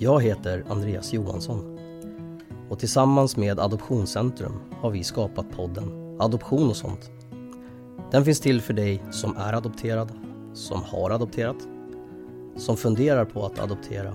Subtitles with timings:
[0.00, 1.78] Jag heter Andreas Johansson
[2.68, 7.10] och tillsammans med Adoptionscentrum har vi skapat podden Adoption och sånt.
[8.10, 10.12] Den finns till för dig som är adopterad,
[10.54, 11.56] som har adopterat,
[12.56, 14.14] som funderar på att adoptera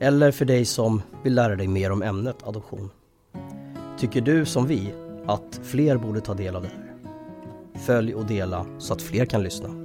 [0.00, 2.90] eller för dig som vill lära dig mer om ämnet adoption.
[3.98, 4.94] Tycker du som vi
[5.26, 6.94] att fler borde ta del av det här?
[7.80, 9.81] Följ och dela så att fler kan lyssna.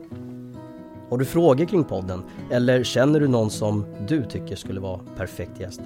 [1.10, 5.60] Har du frågor kring podden eller känner du någon som du tycker skulle vara perfekt
[5.60, 5.82] gäst?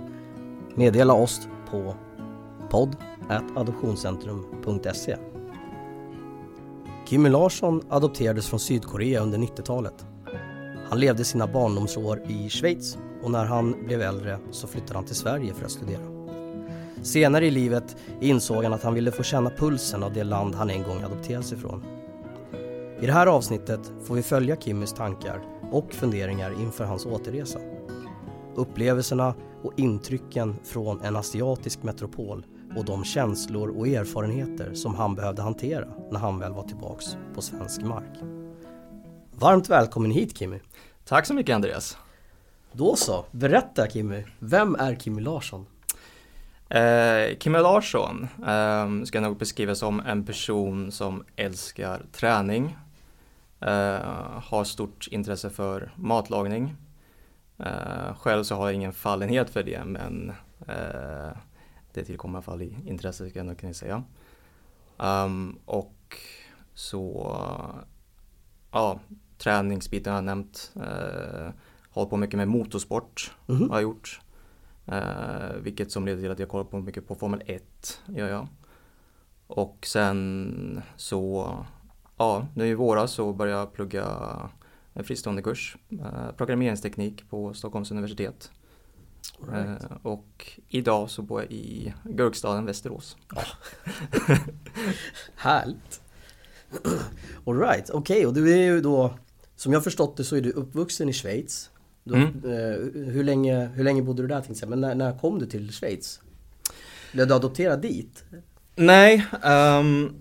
[0.75, 1.95] Meddela oss på
[2.69, 5.17] podd.adoptionscentrum.se
[7.07, 10.05] Kimmy Larsson adopterades från Sydkorea under 90-talet.
[10.89, 15.15] Han levde sina barndomsår i Schweiz och när han blev äldre så flyttade han till
[15.15, 16.01] Sverige för att studera.
[17.03, 20.69] Senare i livet insåg han att han ville få känna pulsen av det land han
[20.69, 22.00] en gång adopterats ifrån.
[23.01, 27.59] I det här avsnittet får vi följa Kimmys tankar och funderingar inför hans återresa.
[28.55, 32.45] Upplevelserna och intrycken från en asiatisk metropol
[32.77, 37.41] och de känslor och erfarenheter som han behövde hantera när han väl var tillbaks på
[37.41, 38.19] svensk mark.
[39.31, 40.59] Varmt välkommen hit Kimmy!
[41.05, 41.97] Tack så mycket Andreas!
[42.71, 45.65] Då så, berätta Kimmy, vem är Kimmy Larsson?
[46.69, 52.77] Eh, Kimmy Larsson eh, ska jag nog beskriva som en person som älskar träning,
[54.41, 56.75] har stort intresse för matlagning.
[57.65, 60.29] Eh, själv så har jag ingen fallenhet för det men
[60.67, 61.37] eh,
[61.93, 64.03] det tillkommer i alla fall i intresse ska jag nog kunna säga.
[64.97, 66.17] Um, och
[66.73, 67.35] så,
[68.71, 68.99] ja,
[69.37, 70.71] träningsbiten har jag nämnt.
[70.77, 71.49] Uh,
[71.89, 73.69] hållit på mycket med motorsport mm -hmm.
[73.69, 74.19] har jag gjort.
[74.91, 78.47] Uh, vilket som leder till att jag kollar på mycket på Formel 1, gör jag.
[79.47, 81.55] Och sen så,
[82.21, 84.05] ja, nu i våras så började jag plugga
[84.93, 88.51] en fristående kurs, uh, programmeringsteknik på Stockholms universitet.
[89.51, 89.83] Right.
[89.83, 93.17] Uh, och idag så bor jag i Gurkstaden, Västerås.
[95.35, 96.01] Härligt!
[97.45, 99.13] Alright, okej okay, och du är ju då
[99.55, 101.69] Som jag förstått det så är du uppvuxen i Schweiz
[102.03, 102.45] du, mm.
[102.45, 105.45] uh, hur, länge, hur länge bodde du där tänkte jag, men när, när kom du
[105.45, 106.21] till Schweiz?
[107.13, 108.23] Blev du adopterad dit?
[108.75, 110.15] Nej, um,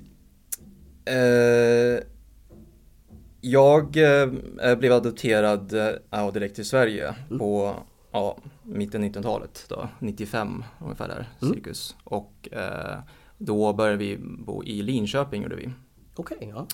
[1.10, 2.00] uh,
[3.40, 3.90] jag
[4.78, 5.72] blev adopterad
[6.12, 7.38] uh, direkt till Sverige mm.
[7.38, 7.76] på
[8.12, 11.54] ja, mitten 1900-talet då, 95 ungefär där, mm.
[11.54, 11.96] cirkus.
[12.04, 12.98] Och eh,
[13.38, 15.70] då började vi bo i Linköping gjorde vi.
[16.14, 16.66] Okej, okay, ja.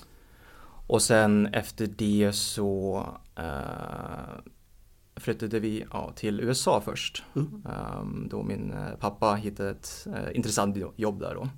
[0.87, 3.05] Och sen efter det så
[3.35, 4.39] eh,
[5.15, 7.23] flyttade vi ja, till USA först.
[7.35, 7.63] Mm.
[8.01, 11.49] Um, då min eh, pappa hittade ett intressant jobb där då.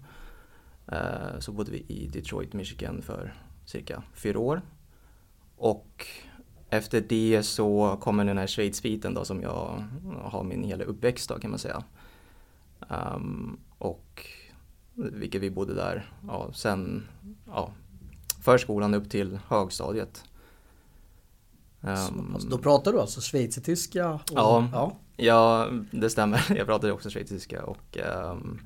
[0.92, 3.34] Uh, så bodde vi i Detroit, Michigan för
[3.66, 4.62] cirka fyra år.
[5.56, 6.08] Och
[6.70, 9.84] efter det så kommer den här Schweiz-biten då som jag
[10.24, 11.84] har min hela uppväxt då kan man säga.
[12.90, 14.26] Um, och
[14.94, 17.08] vilket vi bodde där ja, sen
[17.46, 17.72] ja,
[18.42, 20.24] förskolan upp till högstadiet.
[21.82, 24.14] Um, då pratar du alltså schweizertyska?
[24.14, 26.46] Och, ja, ja, ja, det stämmer.
[26.58, 27.98] Jag pratade också schweizertyska och
[28.32, 28.60] um,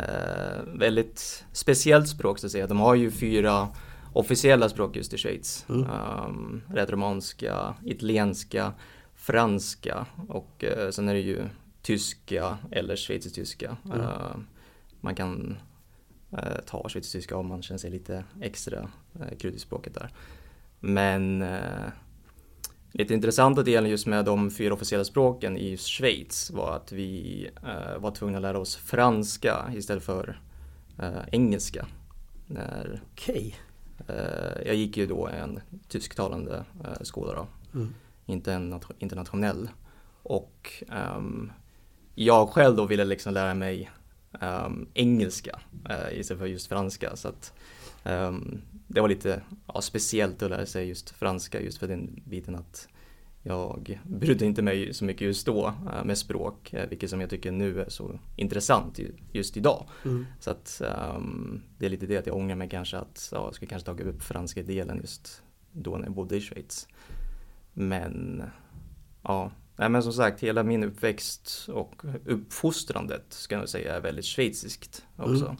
[0.00, 2.66] uh, väldigt speciellt språk så att säga.
[2.66, 3.68] De har ju fyra
[4.12, 5.66] officiella språk just i Schweiz.
[5.68, 5.86] Mm.
[5.90, 8.72] Um, rätromanska, italienska,
[9.14, 11.44] franska och uh, sen är det ju
[11.82, 13.76] tyska eller schweizertyska.
[13.84, 14.00] Mm.
[14.00, 14.36] Uh,
[15.00, 15.56] man kan
[16.32, 18.88] uh, ta schweizertyska om man känner sig lite extra
[19.20, 20.10] uh, krut i språket där.
[20.80, 21.44] Men
[22.92, 27.98] lite intressanta delen just med de fyra officiella språken i Schweiz var att vi uh,
[27.98, 30.40] var tvungna att lära oss franska istället för
[31.32, 31.86] engelska.
[32.48, 33.02] Okej.
[33.12, 33.52] Okay.
[34.08, 37.46] Eh, jag gick ju då en tysktalande eh, skola då,
[37.78, 37.94] mm.
[38.26, 39.68] inte en internationell.
[40.22, 40.84] Och
[41.16, 41.52] um,
[42.14, 43.90] jag själv då ville liksom lära mig
[44.40, 45.60] um, engelska
[45.90, 47.16] uh, istället för just franska.
[47.16, 47.52] Så att,
[48.04, 52.54] um, det var lite ja, speciellt att lära sig just franska just för den biten
[52.54, 52.88] att
[53.42, 57.30] jag brydde inte mig så mycket just då uh, med språk, uh, vilket som jag
[57.30, 59.00] tycker nu är så intressant
[59.32, 59.88] just idag.
[60.04, 60.26] Mm.
[60.40, 60.82] Så att
[61.16, 63.86] um, det är lite det att jag ångrar mig kanske att ja, jag skulle kanske
[63.86, 66.88] tagit upp franska delen just då när jag bodde i Schweiz.
[67.72, 68.42] Men
[69.22, 74.24] ja, Nej, men som sagt hela min uppväxt och uppfostrandet ska jag säga är väldigt
[74.24, 75.44] schweiziskt också.
[75.44, 75.56] Mm.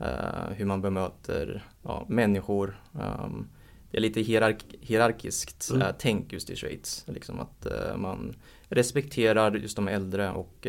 [0.00, 3.48] Uh, hur man bemöter ja, människor, um,
[3.90, 5.82] det är lite hierark hierarkiskt mm.
[5.82, 7.04] äh, tänk just i Schweiz.
[7.06, 8.34] Liksom att äh, man
[8.68, 10.66] respekterar just de äldre och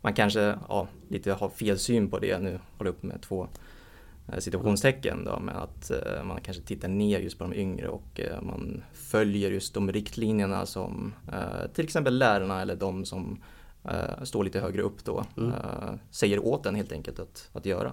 [0.00, 0.58] man kanske
[1.08, 2.38] lite har fel syn på det.
[2.38, 3.48] Nu håller jag upp med två
[4.38, 5.90] situationstecken då med att
[6.24, 11.14] man kanske tittar ner just på de yngre och man följer just de riktlinjerna som
[11.74, 13.42] till exempel lärarna eller de som
[14.22, 15.52] står lite högre upp då mm.
[16.10, 17.92] säger åt en helt enkelt att, att göra.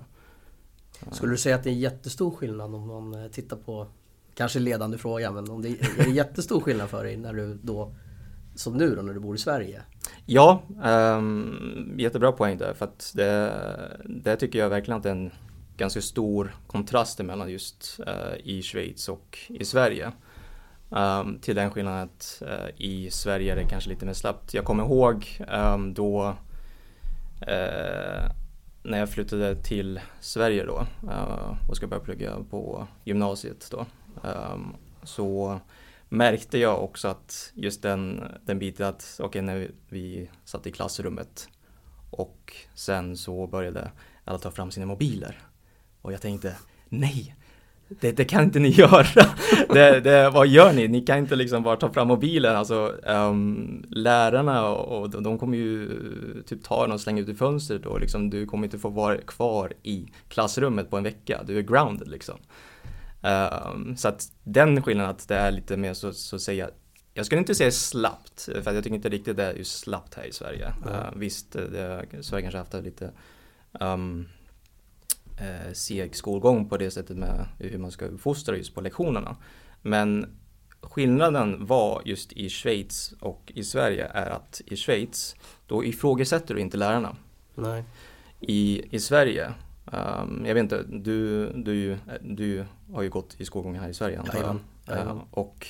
[1.11, 3.87] Skulle du säga att det är jättestor skillnad om man eh, tittar på,
[4.35, 7.59] kanske ledande fråga, men om det är, är det jättestor skillnad för dig när du
[7.61, 7.95] då,
[8.55, 9.81] som nu då, när du bor i Sverige?
[10.25, 13.53] Ja, um, jättebra poäng där för att det,
[14.05, 15.31] det tycker jag verkligen att det är en
[15.77, 20.11] ganska stor kontrast mellan just uh, i Schweiz och i Sverige.
[20.89, 24.53] Um, till den skillnaden att uh, i Sverige är det kanske lite mer slappt.
[24.53, 26.35] Jag kommer ihåg um, då
[27.41, 28.31] uh,
[28.87, 33.85] när jag flyttade till Sverige då eh, och ska börja plugga på gymnasiet då.
[34.23, 35.59] Ehm, så
[36.09, 40.71] märkte jag också att just den, den biten att, okej okay, när vi satt i
[40.71, 41.49] klassrummet
[42.11, 43.91] och sen så började
[44.25, 45.39] alla ta fram sina mobiler.
[46.01, 46.55] Och jag tänkte,
[46.89, 47.35] nej,
[47.89, 49.25] det, det kan inte ni göra.
[49.69, 50.87] det, det, vad gör ni?
[50.87, 52.55] Ni kan inte liksom bara ta fram mobilen.
[52.55, 55.89] Alltså, um, lärarna och, och de kommer ju
[56.45, 59.17] typ ta den och slänga ut i fönstret och liksom, du kommer inte få vara
[59.17, 61.43] kvar i klassrummet på en vecka.
[61.47, 62.35] Du är grounded liksom.
[63.21, 66.69] Um, så att den skillnaden att det är lite mer så, så säga
[67.13, 70.23] jag skulle inte säga slappt, för jag tycker inte riktigt det är just slappt här
[70.23, 70.73] i Sverige.
[70.85, 70.93] Mm.
[70.93, 73.11] Uh, visst, det, Sverige kanske haft lite
[73.79, 74.27] um,
[75.41, 79.35] uh, seg skolgång på det sättet med hur man ska uppfostra just på lektionerna.
[79.81, 80.25] Men
[80.81, 85.35] skillnaden var just i Schweiz och i Sverige är att i Schweiz,
[85.67, 87.15] då ifrågasätter du inte lärarna.
[87.55, 87.83] Nej.
[88.39, 89.53] I, I Sverige
[89.91, 94.19] Um, jag vet inte, du, du, du har ju gått i skolgången här i Sverige
[94.19, 94.97] antar jag.
[94.97, 95.67] Uh, och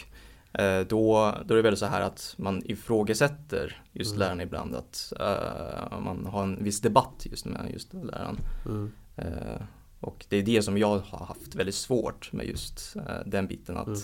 [0.60, 4.20] uh, då, då är det väl så här att man ifrågasätter just mm.
[4.20, 4.76] läraren ibland.
[4.76, 8.38] Att uh, man har en viss debatt just med just läraren.
[8.66, 8.92] Mm.
[9.18, 9.62] Eh,
[10.00, 13.78] och det är det som jag har haft väldigt svårt med just den biten.
[13.78, 14.00] Att mm.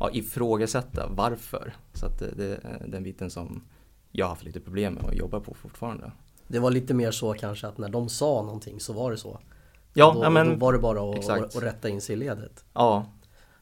[0.00, 1.74] ja, ifrågasätta varför.
[1.92, 3.62] Så att det, är den biten som
[4.10, 6.12] jag har haft lite problem med och jobbar på fortfarande.
[6.48, 9.40] Det var lite mer så kanske att när de sa någonting så var det så.
[9.94, 12.64] Ja, då, men, då var det bara att, att, att rätta in sig i ledet.
[12.72, 13.06] Ja.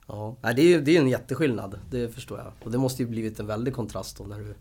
[0.07, 0.37] ja.
[0.43, 2.53] Det är ju det är en jätteskillnad, det förstår jag.
[2.65, 4.55] Och det måste ju blivit en väldig kontrast då när du,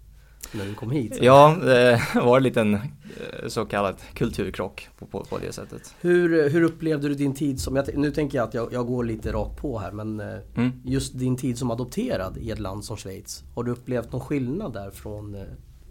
[0.51, 1.17] när du kom hit.
[1.21, 5.95] Ja, det var en liten eh, så kallad kulturkrock på, på, på det sättet.
[6.01, 9.03] Hur, hur upplevde du din tid som, jag, nu tänker jag att jag, jag går
[9.03, 10.71] lite rakt på här, men eh, mm.
[10.85, 13.43] just din tid som adopterad i ett land som Schweiz.
[13.55, 15.41] Har du upplevt någon skillnad där från eh,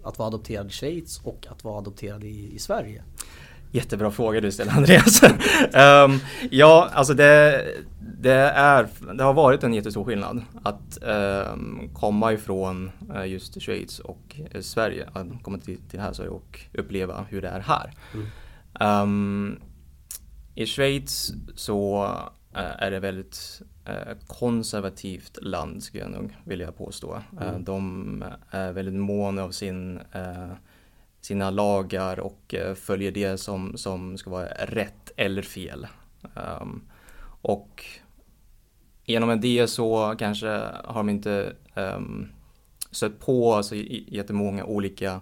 [0.02, 3.02] att vara adopterad i Schweiz och att vara adopterad i, i Sverige?
[3.72, 5.22] Jättebra fråga du ställer Andreas.
[5.22, 6.20] um,
[6.50, 7.64] ja, alltså det,
[8.20, 10.98] det, är, det har varit en jättestor skillnad att
[11.52, 16.30] um, komma ifrån uh, just Schweiz och uh, Sverige, att komma till, till här Sverige
[16.30, 17.94] och uppleva hur det är här.
[18.14, 18.26] Mm.
[19.02, 19.60] Um,
[20.54, 22.04] I Schweiz så
[22.56, 23.62] uh, är det väldigt
[24.26, 27.22] konservativt land skulle jag nog vilja påstå.
[27.40, 27.64] Mm.
[27.64, 30.00] De är väldigt måna av sin,
[31.20, 35.86] sina lagar och följer det som, som ska vara rätt eller fel.
[36.36, 36.82] Ehm,
[37.42, 37.84] och
[39.04, 40.48] genom det så kanske
[40.84, 42.28] har de inte um,
[42.90, 43.74] stött på alltså,
[44.06, 45.20] jättemånga olika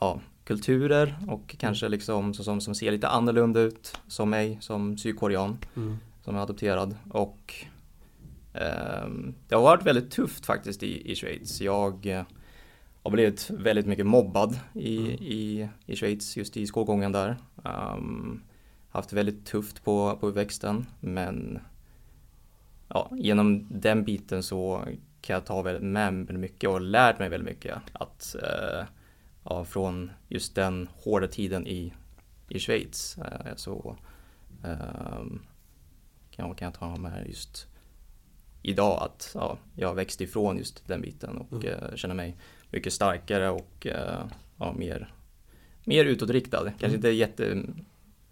[0.00, 5.58] ja, kulturer och kanske liksom som, som ser lite annorlunda ut som mig som sydkorean.
[5.76, 7.54] Mm som är adopterad och
[8.52, 9.08] eh,
[9.48, 11.60] det har varit väldigt tufft faktiskt i, i Schweiz.
[11.60, 12.22] Jag eh,
[13.08, 15.10] har blivit väldigt mycket mobbad i, mm.
[15.10, 17.36] i, i Schweiz just i skolgången där.
[17.64, 18.42] Um,
[18.88, 21.58] haft väldigt tufft på, på uppväxten men
[22.88, 24.84] ja, genom den biten så
[25.20, 28.86] kan jag ta väldigt med mig mycket och lärt mig väldigt mycket att eh,
[29.44, 31.92] ja, från just den hårda tiden i,
[32.48, 33.18] i Schweiz.
[33.18, 33.96] Eh, så
[34.62, 35.42] um,
[36.30, 37.66] kan, kan jag ta med just
[38.62, 41.66] idag att ja, jag växte ifrån just den biten och mm.
[41.66, 42.36] uh, känner mig
[42.70, 44.24] mycket starkare och uh,
[44.58, 45.12] ja, mer,
[45.84, 46.64] mer utåtriktad.
[46.64, 46.96] Kanske mm.
[46.96, 47.62] inte jätte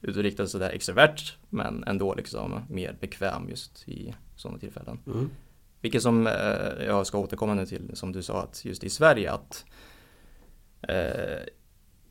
[0.01, 4.99] utåtriktad sådär extrovert men ändå liksom mer bekväm just i sådana tillfällen.
[5.07, 5.31] Mm.
[5.81, 6.33] Vilket som uh,
[6.87, 9.65] jag ska återkomma nu till som du sa att just i Sverige att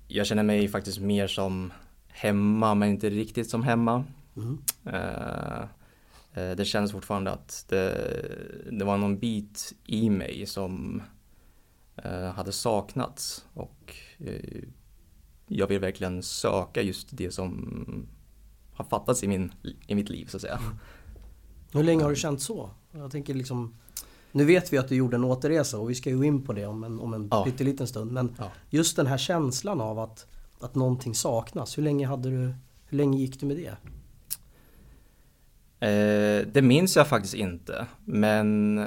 [0.07, 1.73] jag känner mig faktiskt mer som
[2.07, 4.03] hemma men inte riktigt som hemma.
[4.35, 4.57] Mm.
[6.35, 8.11] Eh, det känns fortfarande att det,
[8.71, 11.03] det var någon bit i mig som eh,
[12.35, 14.63] hade saknats och eh,
[15.47, 18.07] jag vill verkligen söka just det som
[18.73, 19.51] har fattats i, min,
[19.87, 20.59] i mitt liv så att säga.
[21.71, 22.69] Hur länge har du känt så?
[22.91, 23.75] Jag tänker liksom
[24.31, 26.65] Nu vet vi att du gjorde en återresa och vi ska ju in på det
[26.65, 27.45] om en, om en ja.
[27.45, 28.51] pytteliten stund men ja.
[28.69, 30.27] just den här känslan av att,
[30.59, 31.77] att någonting saknas.
[31.77, 33.77] Hur länge hade du Hur länge gick du med det?
[35.87, 38.81] Eh, det minns jag faktiskt inte, men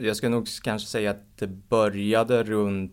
[0.00, 2.92] jag skulle nog kanske säga att det började runt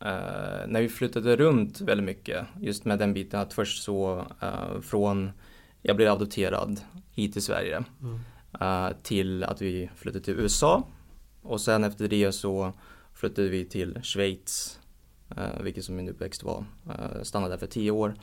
[0.00, 4.80] eh, när vi flyttade runt väldigt mycket, just med den biten att först så eh,
[4.80, 5.30] från
[5.86, 6.80] jag blev adopterad
[7.10, 8.20] hit till Sverige mm.
[8.62, 10.86] uh, till att vi flyttade till USA
[11.42, 12.72] och sen efter det så
[13.12, 14.80] flyttade vi till Schweiz,
[15.38, 16.64] uh, vilket som min uppväxt var.
[16.86, 18.14] Uh, stannade där för tio år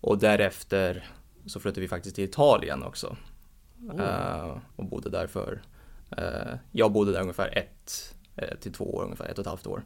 [0.00, 1.10] och därefter
[1.46, 3.16] så flyttade vi faktiskt till Italien också
[3.80, 4.60] mm.
[4.76, 5.62] och bodde där för
[6.72, 8.14] jag bodde där ungefär ett
[8.60, 9.82] till två år, ungefär ett och ett halvt år.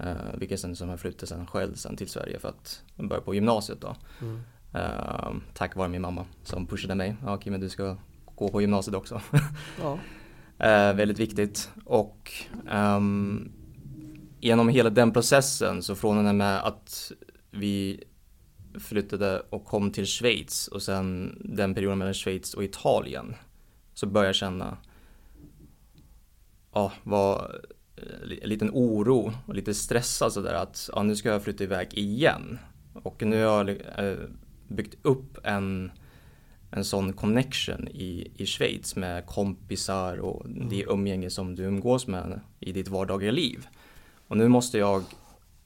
[0.00, 3.34] Uh, vilket sen som jag flyttade sen själv sen till Sverige för att börja på
[3.34, 3.96] gymnasiet då.
[4.20, 4.40] Mm.
[5.54, 7.16] Tack vare min mamma som pushade mig.
[7.24, 7.96] Ja, men du ska
[8.34, 9.20] gå på gymnasiet också.
[9.82, 9.98] Ja.
[10.92, 11.70] väldigt viktigt.
[11.84, 12.32] Och
[12.72, 13.52] um,
[14.40, 17.12] genom hela den processen, så från och med att
[17.50, 18.04] vi
[18.78, 23.34] flyttade och kom till Schweiz och sen den perioden mellan Schweiz och Italien
[23.94, 24.76] så började jag känna
[26.76, 27.60] ja, var
[28.42, 32.58] en liten oro och lite stressad sådär att ja, nu ska jag flytta iväg igen.
[32.92, 33.68] Och nu har jag
[34.10, 34.18] eh,
[34.68, 35.90] byggt upp en,
[36.70, 40.68] en sån connection i, i Schweiz med kompisar och mm.
[40.68, 43.66] det umgänge som du umgås med i ditt vardagliga liv.
[44.28, 45.02] Och nu måste jag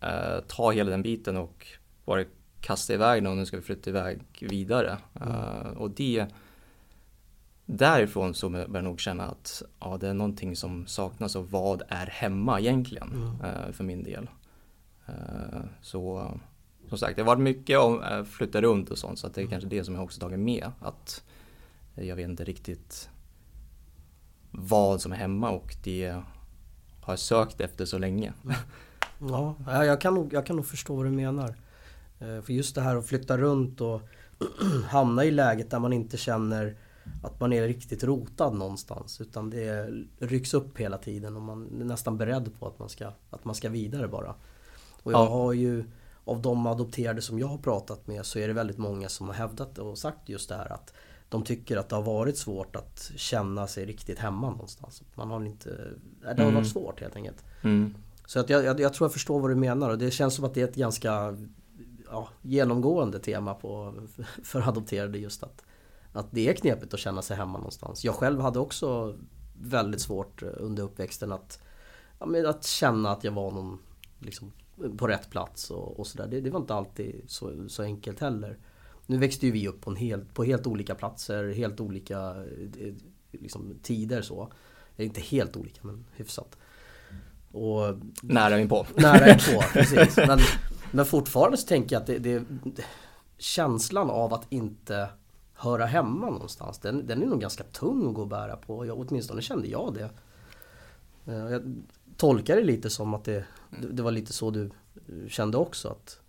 [0.00, 1.66] eh, ta hela den biten och
[2.04, 2.24] bara
[2.60, 4.98] kasta iväg den och nu ska vi flytta iväg vidare.
[5.20, 5.28] Mm.
[5.28, 6.26] Uh, och det
[7.76, 11.82] därifrån så börjar jag nog känna att ja, det är någonting som saknas och vad
[11.88, 13.32] är hemma egentligen mm.
[13.32, 14.30] uh, för min del.
[15.08, 16.30] Uh, så
[16.88, 19.42] som sagt, det har varit mycket om att flytta runt och sånt så att det
[19.42, 20.70] är kanske det som jag också tagit med.
[20.80, 21.24] Att
[21.94, 23.10] jag vet inte riktigt
[24.50, 26.08] vad som är hemma och det
[27.00, 28.32] har jag sökt efter så länge.
[29.28, 31.54] Ja, jag kan nog, jag kan nog förstå vad du menar.
[32.18, 34.02] Eh, för just det här att flytta runt och
[34.88, 36.76] hamna i läget där man inte känner
[37.22, 39.20] att man är riktigt rotad någonstans.
[39.20, 43.12] Utan det rycks upp hela tiden och man är nästan beredd på att man ska,
[43.30, 44.34] att man ska vidare bara.
[45.02, 45.28] Och jag ja.
[45.28, 45.84] har ju
[46.24, 49.34] av de adopterade som jag har pratat med så är det väldigt många som har
[49.34, 50.94] hävdat och sagt just det här att
[51.28, 55.02] de tycker att det har varit svårt att känna sig riktigt hemma någonstans.
[55.14, 55.70] Man har inte,
[56.20, 56.54] det har mm.
[56.54, 57.44] varit svårt helt enkelt.
[57.62, 57.94] Mm.
[58.26, 60.44] Så att jag, jag, jag, tror jag förstår vad du menar och det känns som
[60.44, 61.36] att det är ett ganska
[62.10, 63.94] ja, genomgående tema på,
[64.44, 65.62] för adopterade just att,
[66.12, 68.04] att det är knepigt att känna sig hemma någonstans.
[68.04, 69.16] Jag själv hade också
[69.62, 71.62] väldigt svårt under uppväxten att,
[72.18, 73.78] ja, att känna att jag var någon
[74.18, 74.52] liksom,
[74.96, 76.26] på rätt plats och, och sådär.
[76.26, 78.58] Det, det, var inte alltid så, så enkelt heller.
[79.06, 82.18] Nu växte ju vi upp på, helt, på helt olika platser, helt olika
[82.80, 82.94] eh,
[83.30, 84.52] liksom, tider så.
[84.96, 86.56] Inte helt olika men hyfsat.
[87.52, 88.86] Och, nära inpå.
[88.96, 90.16] Nära inpå, precis.
[90.16, 90.38] Men,
[90.90, 92.84] men fortfarande så tänker jag att det, det,
[93.38, 95.08] känslan av att inte
[95.60, 98.86] höra hemma någonstans, den, den är nog ganska tung att gå och bära på.
[98.86, 100.10] Jag, åtminstone kände jag det.
[101.32, 101.82] Eh, jag
[102.16, 103.44] tolkar det lite som att det,
[103.90, 104.70] det var lite så du
[105.28, 105.88] kände också.
[105.88, 106.20] att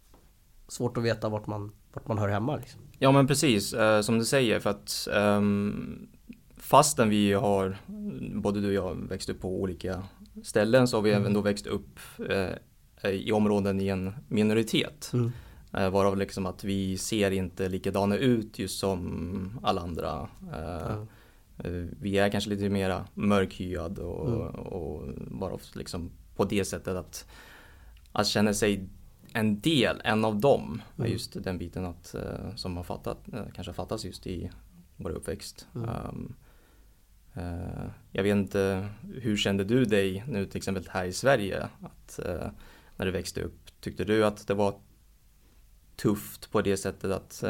[0.68, 2.56] Svårt att veta vart man, vart man hör hemma.
[2.56, 2.82] Liksom.
[3.00, 4.60] Ja men precis, eh, som du säger.
[4.60, 6.08] för att um,
[6.58, 7.78] Fastän vi har,
[8.36, 10.04] både du och jag, växt upp på olika
[10.44, 11.22] ställen så har vi mm.
[11.22, 15.10] även då växt upp eh, i områden i en minoritet.
[15.14, 15.32] Mm.
[15.74, 20.30] Eh, varav liksom att vi ser inte likadana ut just som alla andra.
[20.54, 20.98] Eh,
[21.66, 21.96] mm.
[22.02, 24.48] Vi är kanske lite mera mörkhyad och, mm.
[24.48, 27.26] och bara liksom på det sättet att,
[28.12, 28.90] att känna sig
[29.34, 31.12] en del, en av dem, mm.
[31.12, 34.52] just den biten att, uh, som har fattat, uh, kanske fattas just i
[34.98, 35.68] vår uppväxt.
[35.76, 35.90] Mm.
[35.90, 36.36] Um,
[37.38, 41.68] uh, jag vet inte, hur kände du dig nu till exempel här i Sverige?
[41.82, 42.20] Att,
[42.96, 44.76] när du växte upp, tyckte du att det var
[46.02, 47.44] tufft på det sättet att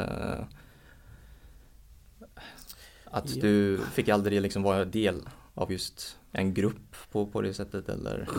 [3.05, 3.41] att ja.
[3.41, 5.22] du fick aldrig liksom vara del
[5.53, 8.29] av just en grupp på, på det sättet eller?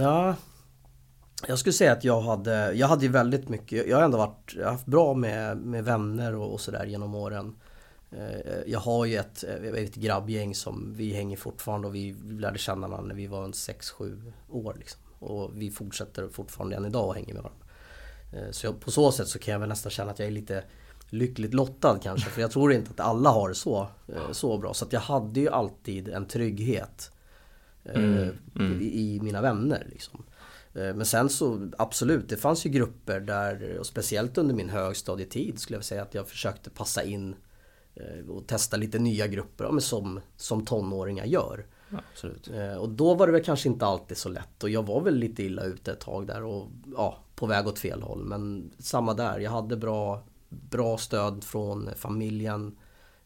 [0.00, 0.36] Ja,
[1.46, 4.64] jag skulle säga att jag hade, jag hade väldigt mycket, jag har ändå varit, jag
[4.64, 7.56] har haft bra med, med vänner och, och sådär genom åren.
[8.10, 12.88] Eh, jag har ju ett, ett grabbgäng som vi hänger fortfarande och vi lärde känna
[12.88, 14.76] varandra när vi var en 6-7 år.
[14.78, 15.00] Liksom.
[15.18, 17.66] Och vi fortsätter fortfarande än idag och hänger med varandra.
[18.32, 20.32] Eh, så jag, på så sätt så kan jag väl nästan känna att jag är
[20.32, 20.64] lite
[21.10, 22.30] lyckligt lottad kanske.
[22.30, 24.74] För jag tror inte att alla har det så, eh, så bra.
[24.74, 27.10] Så jag hade ju alltid en trygghet
[27.84, 28.80] mm, mm.
[28.80, 29.86] I, I, mina vänner.
[29.90, 30.22] Liksom.
[30.74, 35.58] Eh, men sen så absolut, det fanns ju grupper där, och speciellt under min högstadietid
[35.58, 37.36] skulle jag säga att jag försökte passa in
[37.94, 41.66] eh, och testa lite nya grupper, som, som tonåringar gör.
[41.90, 42.50] absolut.
[42.50, 45.14] Eh, och då var det väl kanske inte alltid så lätt och jag var väl
[45.14, 48.24] lite illa ute ett tag där och ja, på väg åt fel håll.
[48.24, 52.76] Men samma där, jag hade bra, bra stöd från familjen.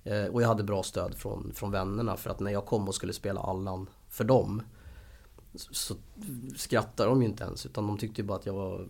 [0.04, 2.95] Eh, och jag hade bra stöd från, från vännerna för att när jag kom och
[2.95, 4.62] skulle spela Allan för dem
[5.54, 5.95] så
[6.57, 8.88] skrattade de ju inte ens utan de tyckte ju bara att jag var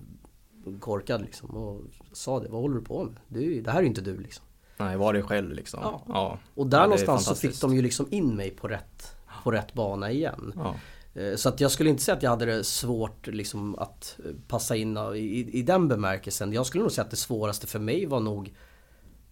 [0.81, 1.81] korkad liksom och
[2.13, 2.49] sa det.
[2.49, 3.17] Vad håller du på med?
[3.29, 4.45] Du, det här är ju inte du liksom.
[4.77, 5.81] Nej, var det själv liksom.
[5.83, 6.03] Ja.
[6.09, 6.39] ja.
[6.55, 9.75] Och där Ja, någonstans så fick de ju liksom in mig på rätt, på rätt
[9.75, 10.53] bana igen.
[10.57, 10.75] Ja.
[11.15, 14.31] Eh, Så att jag skulle inte säga att jag hade det svårt liksom att eh,
[14.49, 16.53] passa in i, i, i den bemärkelsen.
[16.53, 18.55] Jag skulle nog säga att det svåraste för mig var nog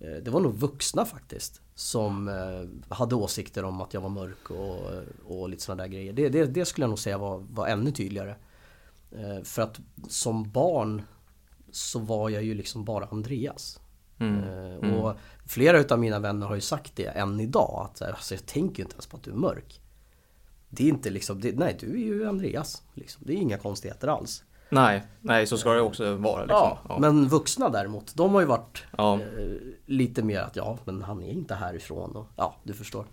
[0.01, 1.61] eh, Det var nog vuxna faktiskt.
[1.75, 4.81] Som eh, hade åsikter om att jag var mörk och,
[5.25, 6.13] och lite sådana där grejer.
[6.13, 8.35] Det, det, det skulle jag nog säga var, var ännu tydligare.
[9.13, 11.03] Eh, För att som barn
[11.73, 13.81] så var jag ju liksom bara Andreas.
[14.19, 14.45] Mm.
[14.45, 17.89] Eh, Och flera utav mina vänner har ju sagt det än idag.
[17.91, 19.81] Att alltså, jag tänker ju inte ens på att du är mörk.
[20.71, 22.83] Det är inte liksom, det, nej du är ju Andreas.
[22.95, 23.23] Liksom.
[23.27, 24.45] Det är inga konstigheter alls.
[24.73, 26.57] Nej, nej, så ska det också vara liksom.
[26.59, 26.99] Ja, Ja.
[27.01, 29.15] men vuxna däremot, de har ju varit Ja.
[29.15, 29.21] eh,
[29.87, 33.05] lite mer att ja, men han är inte härifrån och ja, du förstår.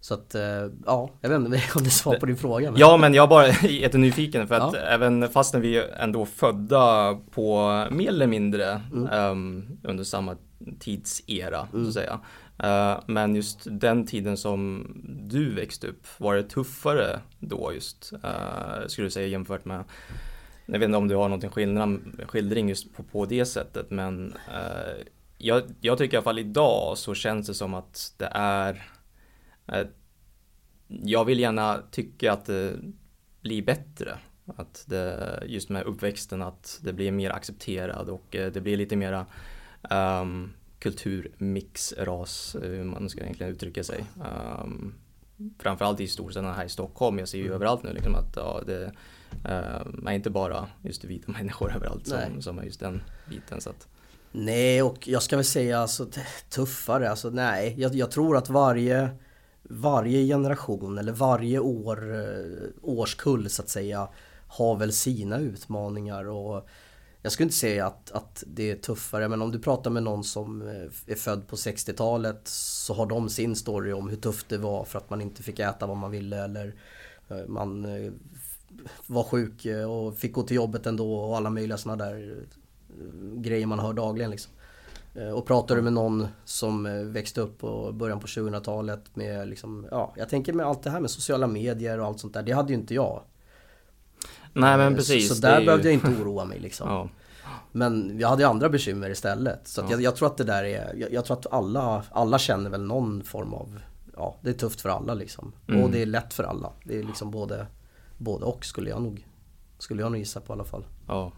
[0.00, 0.42] Så att, eh,
[0.86, 1.46] ja, jag vet inte
[1.76, 2.70] om det är svar på din fråga.
[2.70, 2.80] Men...
[2.80, 4.80] Ja, men jag är bara jättenyfiken för att Ja.
[4.80, 9.06] även fastän vi är ändå födda på mer eller mindre Mm.
[9.08, 10.36] ehm, under samma
[10.78, 12.20] tidsera, så att säga.
[12.58, 14.92] Eh, men just den tiden som
[15.28, 19.84] du växte upp, var det tuffare då just, uh, skulle du säga jämfört med
[20.70, 24.32] jag vet inte om du har någon skillnad, skildring just på, på det sättet men
[24.32, 25.06] eh,
[25.38, 28.90] jag, jag tycker i alla fall idag så känns det som att det är
[29.66, 29.86] eh,
[30.88, 32.76] Jag vill gärna tycka att det
[33.40, 34.18] blir bättre.
[34.56, 38.96] Att det, just med uppväxten att det blir mer accepterad och eh, det blir lite
[38.96, 39.26] mera
[39.90, 44.04] um, kulturmix, ras, eh, hur man ska egentligen uttrycka sig.
[44.62, 44.94] Um,
[45.58, 47.18] framförallt i storstäderna här i Stockholm.
[47.18, 48.92] Jag ser ju överallt nu liksom att ja, det
[49.44, 53.60] uh, är inte bara just vita människor överallt som, som är just den biten.
[53.60, 53.88] Så att,
[54.32, 56.08] Nej, och jag ska väl säga alltså
[56.50, 57.10] tuffare.
[57.10, 59.10] Alltså nej, jag, jag tror att varje
[59.68, 64.08] varje generation eller varje år, eh, årskull så att säga
[64.48, 66.68] har väl sina utmaningar och
[67.22, 70.24] jag skulle inte säga att, att det är tuffare men om du pratar med någon
[70.24, 74.58] som eh, är född på 60-talet så har de sin story om hur tufft det
[74.58, 76.74] var för att man inte fick äta vad man ville eller
[77.28, 78.12] eh, man eh,
[79.06, 82.46] var sjuk och fick gå till jobbet ändå och alla möjliga sådana där
[83.34, 84.52] grejer man hör dagligen liksom.
[85.34, 90.14] Och pratar du med någon som växte upp på början på 2000-talet med liksom, ja,
[90.16, 92.72] jag tänker med allt det här med sociala medier och allt sånt där, det hade
[92.72, 93.22] ju inte jag
[94.58, 95.28] nej men Eh, precis.
[95.28, 96.88] Så, så där ju- behövde jag inte oroa mig liksom.
[96.90, 97.08] Ja,
[97.72, 99.68] Men jag hade ju andra bekymmer istället.
[99.68, 99.86] Så Ja.
[99.90, 102.82] jag, jag tror att det där är, jag, jag tror att alla, alla känner väl
[102.82, 103.80] någon form av,
[104.16, 105.52] ja det är tufft för alla liksom.
[105.68, 105.82] Mm.
[105.82, 106.72] Och det är lätt för alla.
[106.84, 107.66] Det är liksom både,
[108.18, 109.26] både och skulle jag nog,
[109.78, 110.84] skulle jag nog gissa på i alla fall.
[111.06, 111.32] ja.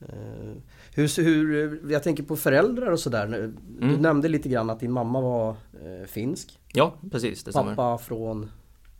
[0.00, 0.52] Eh,
[0.94, 3.26] Hur, hur, jag tänker på föräldrar och sådär.
[3.26, 3.54] Du
[3.86, 4.00] Mm.
[4.02, 6.58] nämnde lite grann att din mamma var eh, finsk.
[6.72, 7.74] ja, precis det stämmer.
[7.74, 8.50] Pappa från,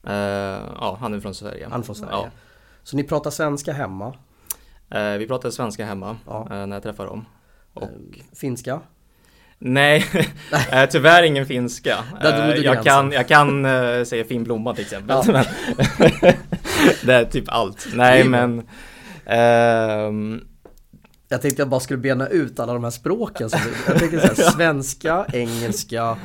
[0.07, 0.12] Eh,
[0.81, 1.68] ja, han är från Sverige.
[1.70, 2.12] han är från Sverige.
[2.12, 2.31] Ja.
[2.85, 4.14] Så ni pratar svenska hemma.
[4.90, 6.49] Eh, vi pratade svenska hemma Ja.
[6.51, 7.27] eh, när jag träffade dem.
[7.75, 7.88] Och, Eh,
[8.37, 8.81] Finska.
[9.59, 10.05] nej,
[10.73, 12.05] eh, tyvärr ingen finska.
[12.25, 13.62] Eh, jag kan, jag kan
[14.07, 15.16] säga fin blomma till exempel.
[15.27, 15.44] Ja.
[17.05, 17.87] Det är typ allt.
[17.94, 18.68] Nej men
[19.27, 20.40] ehm,
[21.29, 23.51] Jag tänkte jag bara skulle bena ut alla de här språken.
[23.51, 26.18] Så jag tänkte så här, svenska, engelska,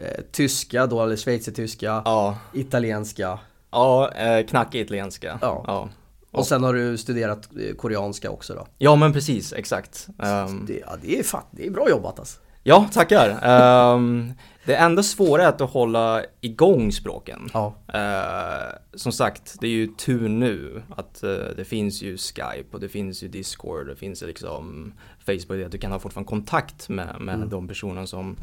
[0.00, 3.38] eh, tyska då, eller schweizertyska, ja, italienska.
[3.70, 5.38] Ja eh, knackig italienska.
[5.42, 5.64] Ja.
[5.66, 5.88] Ja.
[6.30, 8.66] Och sen har du studerat eh, koreanska också då.
[8.78, 10.08] ja men precis, exakt.
[10.22, 12.40] Ehm, Det, ja, det, är, fan, det är bra jobbat alltså.
[12.62, 13.38] ja, tackar.
[13.42, 14.32] Ehm,
[14.64, 17.48] det enda svåra är att hålla igång språken.
[17.52, 17.74] Ja.
[17.94, 22.80] Eh, som sagt, det är ju tur nu att eh, det finns ju Skype och
[22.80, 24.92] det finns ju Discord, det finns liksom
[25.26, 27.48] Facebook, att du kan ha fortfarande kontakt med, med Mm.
[27.48, 28.36] de personer som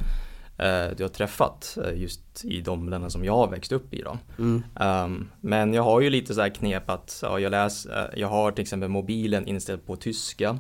[0.98, 4.18] du har träffat eh, just i de länder som jag har växt upp i då.
[4.40, 4.64] Mm.
[4.80, 8.28] Um, men jag har ju lite så här knep att ja, jag läser, eh, jag
[8.28, 10.60] har till exempel mobilen inställd på tyska.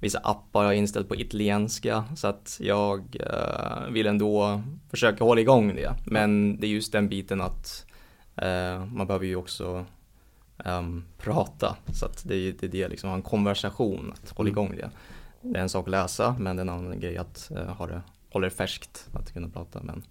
[0.00, 5.40] Vissa appar har jag inställt på italienska så att jag eh, vill ändå försöka hålla
[5.40, 5.94] igång det.
[6.06, 7.86] Men det är just den biten att
[8.36, 9.84] eh, man behöver ju också
[10.64, 14.58] ehm, prata så att det är det, är det liksom, en konversation, att hålla Mm.
[14.62, 14.90] igång det.
[15.40, 17.86] Det är en sak att läsa men det är en annan grej att eh, ha
[17.86, 19.80] det, hålla det färskt, att kunna prata.
[19.82, 20.02] Men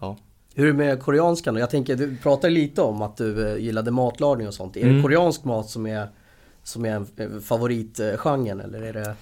[0.00, 0.16] ja.
[0.54, 1.60] Hur är det med koreanskan då?
[1.60, 4.76] Jag tänker, du pratade lite om att du eh, gillade matlagning och sånt.
[4.76, 5.02] Är det Mm.
[5.02, 6.08] koreansk mat som är,
[6.62, 9.14] som är eh, favoritgenren eller är det?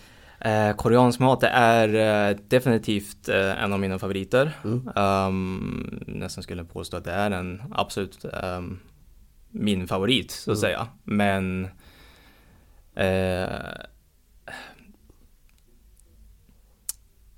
[0.51, 4.53] Eh, koreansk mat det är eh, definitivt eh, en av mina favoriter.
[4.65, 4.89] Mm.
[4.97, 8.79] Ehm, nästan skulle jag påstå att det är en absolut ehm,
[9.51, 10.61] min favorit så att Mm.
[10.61, 10.87] säga.
[11.05, 11.69] Men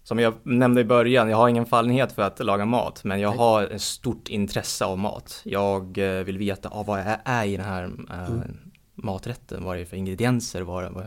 [0.04, 3.32] som jag nämnde i början, jag har ingen fallenhet för att laga mat, men jag
[3.32, 5.40] har ett stort intresse av mat.
[5.44, 8.56] Jag eh, vill veta ah, vad är, är i den här äh, mm.
[8.94, 11.04] maträtten, vad är det för ingredienser, vad, vad,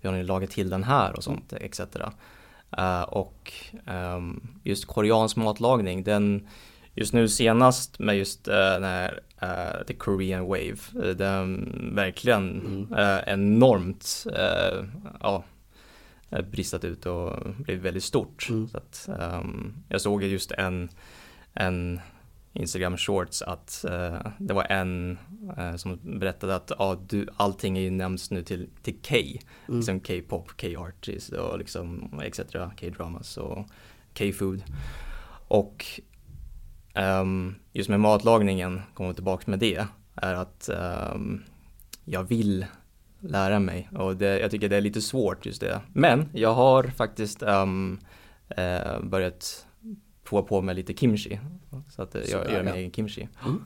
[0.00, 1.64] hur har ni lagat till den här och sånt, mm.
[1.64, 1.80] etc.
[2.78, 3.52] Uh, och
[3.86, 6.48] um, just koreansk matlagning, den
[6.94, 13.24] just nu senast med just uh, den här uh, The Korean Wave, den verkligen mm.
[13.26, 14.26] enormt
[15.20, 15.44] ja,
[16.50, 18.48] bristat ut och blivit väldigt stort.
[18.48, 18.68] Mm.
[18.68, 20.88] Så att, um, jag såg just en,
[21.54, 22.00] en
[22.52, 25.18] Instagram shorts att uh, det var en
[25.58, 29.40] uh, som berättade att uh, du, allting är ju nämns nu till, till K, mm.
[29.66, 32.40] liksom K-pop, K-artists och liksom etc.
[32.80, 33.66] K-dramas och
[34.18, 34.62] K-food.
[35.48, 35.86] Och
[36.94, 40.70] um, just med matlagningen, kommer tillbaka med det, är att
[41.12, 41.42] um,
[42.04, 42.66] jag vill
[43.20, 45.80] lära mig och det, jag tycker det är lite svårt just det.
[45.92, 48.00] Men jag har faktiskt um,
[48.58, 49.66] uh, börjat
[50.24, 51.40] prova på med lite kimchi.
[51.88, 53.28] Så att jag Sådär, gör min egen kimchi.
[53.44, 53.64] Mm.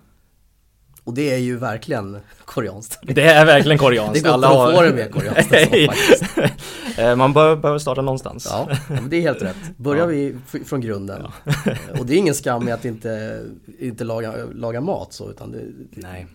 [1.04, 2.98] Och det är ju verkligen koreanskt.
[3.14, 4.14] Det är verkligen koreanskt.
[4.14, 6.98] det går inte att få det mer koreanskt så, faktiskt.
[6.98, 8.48] Eh, man behöver, behöver starta någonstans.
[8.50, 8.68] Ja,
[9.08, 9.76] det är helt rätt.
[9.76, 10.06] Börjar ja.
[10.06, 11.26] vi från grunden.
[11.44, 11.74] Ja.
[11.98, 13.42] Och det är ingen skam med att inte,
[13.78, 16.26] inte laga, laga mat så, utan det, Nej.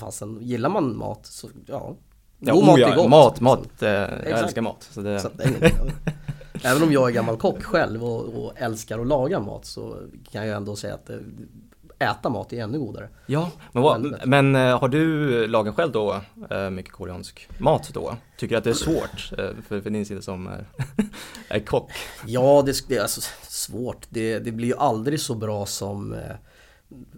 [0.00, 1.96] Fasen, gillar man mat så, ja.
[2.38, 3.10] God ja, mat är gott.
[3.10, 3.82] Mat, mat.
[3.82, 4.88] Eh, jag älskar mat.
[4.90, 5.20] Så det...
[5.20, 5.28] Så
[6.62, 9.96] Även om jag är gammal kock själv och, och, älskar att laga mat så
[10.32, 11.16] kan jag ändå säga att eh,
[11.98, 13.08] äta mat är ännu godare.
[13.26, 16.20] Ja, men, vad, men eh, har du lagat själv då
[16.50, 18.16] eh, mycket koreansk mat då?
[18.36, 19.32] Tycker du att det är svårt
[19.68, 20.64] för, för din sida som är,
[21.48, 21.90] är kock?
[22.26, 24.06] Ja, det, det är alltså svårt.
[24.08, 26.16] Det, det blir ju aldrig så bra som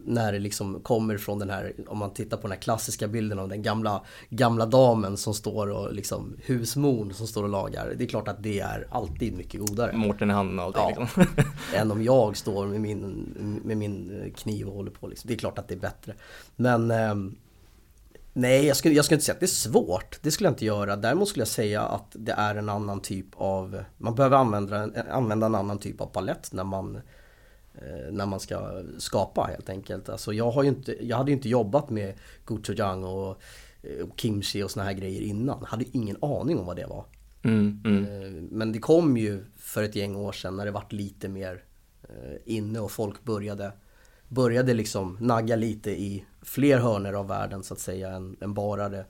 [0.05, 3.39] när det liksom kommer från den här, om man tittar på den här klassiska bilden
[3.39, 7.95] av den gamla, gamla damen som står och liksom husmon som står och lagar.
[7.99, 9.93] Det är klart att det är alltid mycket godare.
[9.93, 11.23] Mårten i handen och allting ja.
[11.25, 11.45] liksom.
[11.75, 15.29] Än om jag står med min, med min kniv och håller på liksom.
[15.29, 16.15] Det är klart att det är bättre.
[16.57, 17.15] Men eh,
[18.33, 20.19] Nej, jag skulle, jag skulle inte säga att det är svårt.
[20.23, 20.97] Det skulle jag inte göra.
[20.97, 23.85] Däremot skulle jag säga att det är en annan typ av...
[23.97, 27.01] Man behöver använda, använda en annan typ av palett när man
[28.11, 30.09] när man ska skapa helt enkelt.
[30.09, 32.15] Alltså jag, har inte, jag hade ju inte jobbat med
[32.45, 33.41] gochujang och,
[33.83, 35.65] eh, och kimchi och såna här grejer innan.
[35.65, 37.05] Hade ingen aning om vad det var.
[37.43, 38.05] Mm, mm.
[38.05, 41.65] Eh, men det kom ju för ett gäng år sedan när det vart lite mer
[42.45, 43.73] inne och folk började
[44.29, 48.89] Började liksom nagga lite i fler hörner av världen så att säga än, än bara
[48.89, 49.07] det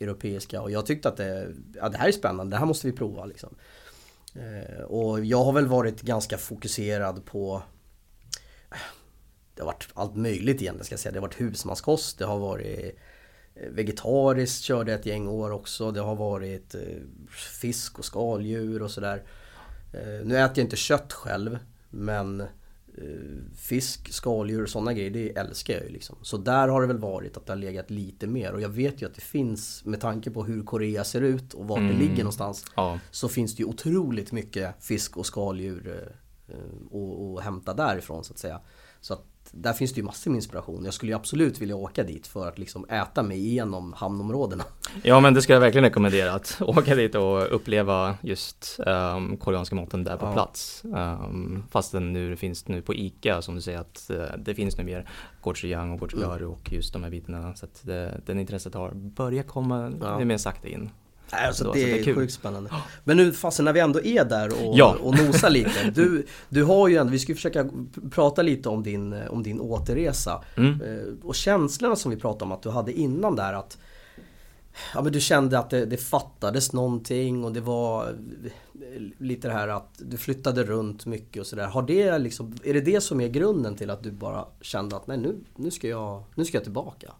[0.00, 0.62] europeiska.
[0.62, 3.24] Och jag tyckte att det, ja, det här är spännande, det här måste vi prova
[3.24, 3.54] liksom.
[4.34, 7.62] Eh, och jag har väl varit ganska fokuserad på
[9.54, 11.12] det har varit allt möjligt egentligen ska jag säga.
[11.12, 12.98] Det har varit husmanskost, det har varit
[13.54, 15.90] eh, vegetariskt körde jag ett gäng år också.
[15.90, 16.80] Det har varit eh,
[17.60, 19.22] fisk och skaldjur och sådär.
[20.24, 21.58] Nu äter jag inte kött själv
[21.90, 22.42] men
[23.56, 26.16] fisk, skaldjur och sådana grejer, det älskar jag ju liksom.
[26.22, 29.02] Så där har det väl varit att det har legat lite mer och jag vet
[29.02, 31.92] ju att det finns med tanke på hur Korea ser ut och vart mm.
[31.92, 32.64] det ligger någonstans.
[32.76, 32.98] Ja.
[33.10, 36.12] Så finns det ju otroligt mycket fisk och skaldjur
[37.38, 38.60] att hämta därifrån så att säga.
[39.00, 40.84] Så att där finns det ju massor med inspiration.
[40.84, 44.64] Jag skulle ju absolut vilja åka dit för att liksom äta mig igenom hamnområdena.
[45.02, 49.74] Ja men det ska jag verkligen rekommendera att åka dit och uppleva just um, koreanska
[49.74, 50.32] maten där på ja.
[50.32, 50.82] plats.
[50.84, 54.78] Um, fastän nu det finns nu på ICA som du säger att uh, det finns
[54.78, 55.08] nu mer
[55.40, 56.50] gochujang och gochugaru mm.
[56.50, 57.54] och just de här bitarna.
[57.54, 60.24] Så att det, den intresset har börjat komma ja.
[60.24, 60.90] mer sakta in.
[61.32, 62.70] Alltså, det, det, är, är sjukt spännande.
[63.04, 64.96] Men nu fasen när vi ändå är där och, ja.
[65.02, 65.90] och nosar lite.
[65.94, 67.68] Du, du har ju ändå, vi ska försöka
[68.10, 70.44] prata lite om din, om din återresa.
[70.56, 70.80] Mm.
[70.80, 73.78] Eh, och känslorna som vi pratade om att du hade innan där att
[74.94, 78.16] Ja men du kände att det, det fattades någonting och det var
[79.18, 81.66] lite det här att du flyttade runt mycket och sådär.
[81.66, 85.06] Har det liksom, är det det som är grunden till att du bara kände att
[85.06, 87.12] nej nu, nu, ska, jag, nu ska jag tillbaka?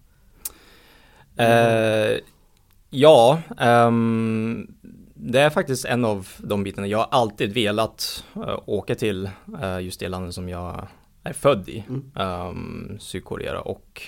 [1.37, 2.13] Mm.
[2.13, 2.19] Uh,
[2.95, 4.75] Ja, um,
[5.15, 6.87] det är faktiskt en av de bitarna.
[6.87, 9.31] Jag har alltid velat uh, åka till
[9.63, 10.87] uh, just det landet som jag
[11.25, 12.11] är född i, mm.
[12.15, 13.61] um, Sydkorea.
[13.61, 14.03] Och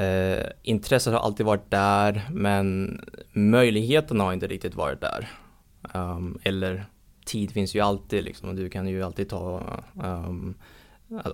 [0.00, 3.00] uh, intresset har alltid varit där, men
[3.32, 5.28] möjligheten har inte riktigt varit där.
[5.94, 6.86] Um, eller
[7.24, 9.62] tid finns ju alltid liksom, du kan ju alltid ta,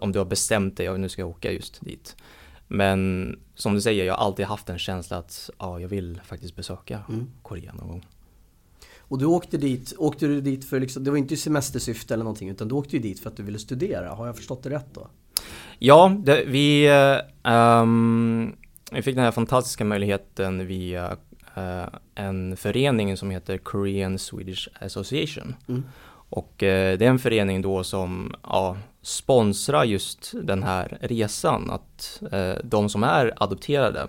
[0.01, 2.17] om du har bestämt dig, och nu ska jag åka just dit.
[2.75, 6.57] Men som du säger, jag har alltid haft en känsla att ja, jag vill faktiskt
[6.57, 7.31] besöka mm.
[7.43, 8.07] Korea någon gång.
[8.99, 12.49] Och du åkte dit, åkte du dit för liksom, det var inte semestersyfte eller någonting
[12.49, 14.15] utan du åkte ju dit för att du ville studera.
[14.15, 15.09] Har jag förstått det rätt då?
[15.79, 16.91] Ja, det, vi,
[17.43, 18.57] um,
[18.93, 21.17] vi fick den här fantastiska möjligheten via
[21.59, 25.55] uh, en förening som heter Korean Swedish Association.
[25.69, 25.85] Mm.
[26.33, 32.23] Och eh, det är en förening då som ja, sponsrar just den här resan, att
[32.33, 34.09] eh, de som är adopterade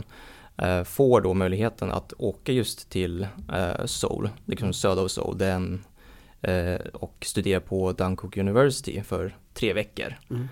[0.57, 3.27] eh, får då möjligheten att åka just till
[3.85, 5.83] Seoul, liksom söder av Seoul, den,
[6.93, 10.15] och studera på Dankook University för tre veckor.
[10.29, 10.47] Mm.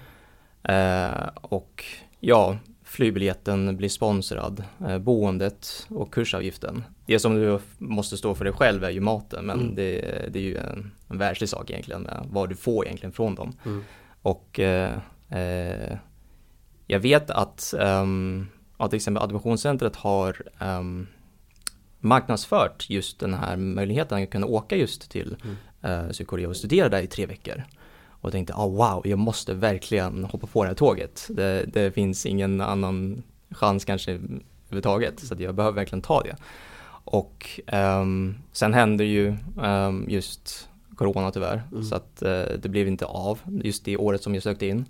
[1.36, 1.86] Och
[2.20, 4.64] ja, flygbiljetten blir sponsrad,
[5.00, 6.84] boendet och kursavgiften.
[7.06, 9.76] Det som du måste stå för dig själv är ju maten men mm.
[9.76, 10.02] det,
[10.34, 13.54] det, är ju en, en världslig sak egentligen vad du får egentligen från dem.
[13.66, 13.84] Mm.
[14.22, 14.98] Och eh,
[15.30, 15.98] eh,
[16.88, 18.48] jag vet att, um,
[18.78, 21.08] att till exempel adoptionscentret har um,
[22.00, 26.06] marknadsfört just den här möjligheten att kunna åka just till mm.
[26.06, 27.64] uh, Sydkorea och studera där i tre veckor
[28.22, 31.28] och tänkte oh, wow, jag måste verkligen hoppa på det här tåget.
[31.30, 36.36] Det, det finns ingen annan chans kanske överhuvudtaget så jag behöver verkligen ta det.
[37.04, 40.70] Och um, sen hände ju um, just
[41.06, 41.84] corona tyvärr mm.
[41.84, 44.86] så att uh, det blev inte av just det året som jag sökte in.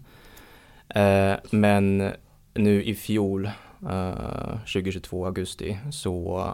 [0.98, 2.12] Uh, men
[2.54, 3.50] nu i fjol,
[3.84, 6.46] uh, 2022 augusti, så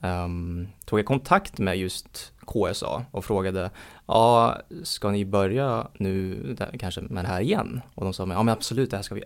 [0.00, 3.70] um, tog jag kontakt med just KSA och frågade,
[4.06, 7.80] ja, ska ni börja nu kanske med det här igen?
[7.94, 9.24] Och de sa, ja men absolut, det här ska vi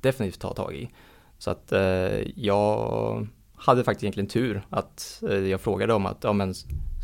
[0.00, 0.90] definitivt ta tag i.
[1.38, 6.32] Så att eh, jag hade faktiskt egentligen tur att eh, jag frågade dem att, ja
[6.32, 6.54] men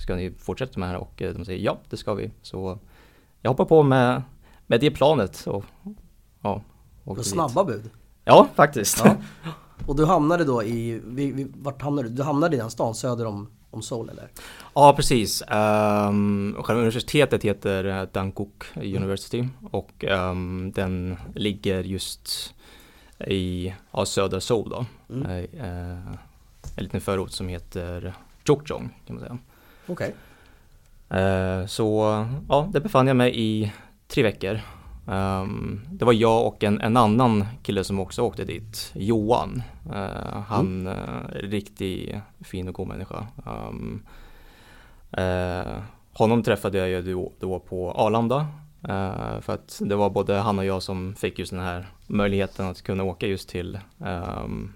[0.02, 1.00] ska ni fortsätta med det här?
[1.00, 2.30] Och eh, de säger, ja det ska vi.
[2.42, 2.78] Så
[3.42, 4.22] jag hoppar på med,
[4.66, 5.64] med det planet och
[6.42, 6.62] ja.
[7.04, 7.90] Och snabba bud?
[8.24, 9.02] Ja, faktiskt.
[9.04, 9.16] Ja.
[9.86, 11.00] Och du hamnade då i,
[11.54, 12.14] vart hamnade du?
[12.14, 14.28] Du hamnade i den stan söder om, om Seoul eller?
[14.74, 15.42] Ja precis.
[15.42, 22.54] Um, själva universitetet heter Dankook University och um, den ligger just
[23.26, 24.86] i ja, södra Seoul då.
[25.14, 25.46] Mm.
[25.54, 26.14] Uh,
[26.76, 28.14] en liten förort som heter
[28.46, 29.38] Chokjong kan man säga.
[29.86, 29.92] Okej.
[29.92, 30.12] Okay.
[31.12, 33.72] Uh, så ja, där befann jag mig i
[34.06, 34.60] tre veckor.
[35.06, 39.62] Um, det var jag och en, en, annan kille som också åkte dit, Johan.
[39.86, 40.86] Uh, han mm.
[40.86, 43.26] uh, riktigt fin och god människa.
[45.18, 45.82] Uh,
[46.12, 48.46] honom träffade jag ju då, då på Arlanda.
[48.88, 52.66] Uh, för att det var både han och jag som fick just den här möjligheten
[52.66, 54.72] att kunna åka just till um,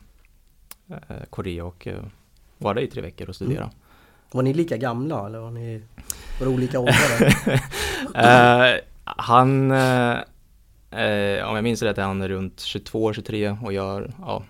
[1.31, 1.89] Korea och
[2.59, 3.63] vara där i tre veckor och studera.
[3.63, 3.75] Mm.
[4.33, 5.83] Var ni lika gamla eller var ni
[6.41, 7.35] var olika åldrar?
[9.05, 10.19] Han, eh,
[10.91, 14.43] eh, om jag minns rätt, är han runt 22, 23 och jag ja,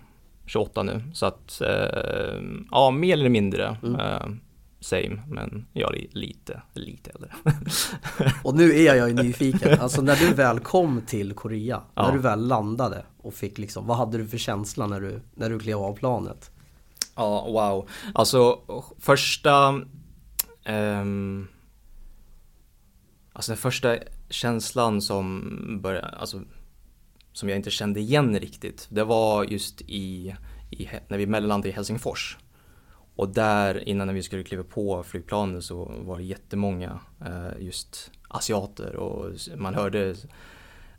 [0.45, 1.01] 28 nu.
[1.13, 4.39] Så att, eh, ja, mer eller mindre mm.
[4.87, 7.35] Same, men jag är lite, lite äldre.
[8.43, 12.07] och nu är jag ju nyfiken, alltså när du väl kom till Korea, ja.
[12.07, 15.49] när du väl landade och fick liksom, vad hade du för känsla när du, när
[15.49, 16.51] du klev av planet?
[17.15, 17.89] Ja, wow.
[18.13, 18.59] Alltså
[18.99, 19.81] första
[20.67, 21.47] um,
[23.37, 23.97] Alltså den första
[24.29, 26.41] känslan som började, alltså
[27.33, 30.35] som jag inte kände igen riktigt, det var just i,
[30.71, 32.37] i när vi mellanlandade i Helsingfors.
[33.17, 38.95] Och där innan vi skulle kliva på flygplanet så var det jättemånga eh, just asiater
[38.95, 40.15] och man hörde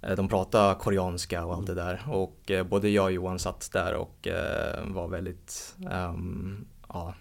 [0.02, 3.70] eh, de prata koreanska och allt det där och eh, både jag och Johan satt
[3.72, 7.14] där och eh, var väldigt um, ja,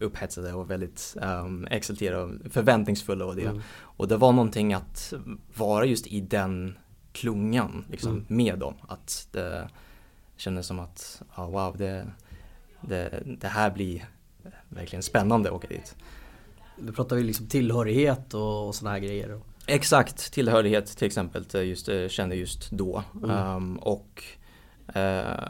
[0.00, 3.46] upphetsade och väldigt um, exalterade och förväntningsfulla och det.
[3.46, 3.62] Mm.
[3.80, 5.12] Och det var någonting att
[5.56, 6.78] vara just i den
[7.12, 8.24] klungan liksom, mm.
[8.28, 8.74] med dem.
[8.88, 9.68] Att det
[10.36, 12.06] kändes som att, oh, wow, det,
[12.88, 14.04] det, det här blir
[14.68, 15.96] verkligen spännande att åka dit.
[16.76, 19.40] Vi pratar ju liksom tillhörighet och, och sådana här grejer.
[19.66, 23.02] Exakt, tillhörighet till exempel just, eh, kände just då.
[23.24, 23.30] Mm.
[23.30, 24.24] Um, och
[24.96, 25.48] uh,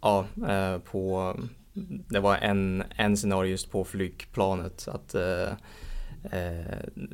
[0.00, 1.36] ja, uh, på
[2.08, 5.48] det var en, en scenario just på flygplanet att uh,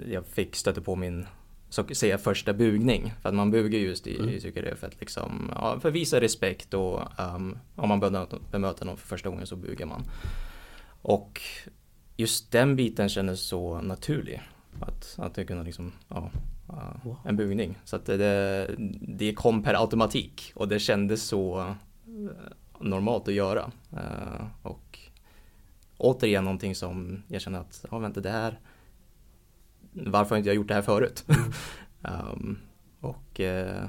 [0.07, 1.27] jag fick stöta på min
[1.69, 3.13] så säga första bugning.
[3.23, 4.29] För att man bugar just i, mm.
[4.29, 8.01] i Tycker för att liksom, ja, för visa respekt och um, om man
[8.51, 10.05] bemöter någon för första gången så bugar man.
[11.03, 11.41] Och
[12.17, 14.43] just den biten kändes så naturlig.
[14.81, 16.31] Att, att det kunde liksom, ja,
[17.03, 17.17] wow.
[17.25, 17.79] en bugning.
[17.85, 21.75] Så att det, det kom per automatik och det kändes så eh,
[22.81, 23.71] normalt att göra.
[23.93, 24.99] Uh, och
[25.97, 28.59] återigen någonting som jag känner att, ja vänta det här,
[30.07, 31.25] varför har inte jag gjort det här förut?
[32.03, 32.59] Um,
[33.01, 33.85] och uh,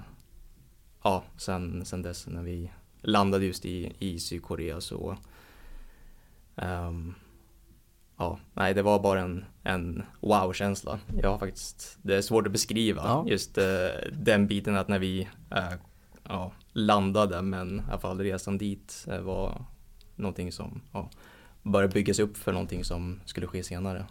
[1.03, 5.17] ja, sen, sen dess när vi landade just i, i Sydkorea så
[6.55, 7.15] um,
[8.19, 10.99] Ja, nej det var bara en, en wow-känsla.
[11.21, 13.25] Jag har faktiskt, det är svårt att beskriva ja.
[13.27, 13.63] just uh,
[14.11, 15.73] den biten att när vi uh,
[16.23, 19.65] ja, landade men i alla fall resan dit uh, var
[20.15, 21.09] någonting som ja,
[21.63, 24.05] började byggas upp för någonting som skulle ske senare.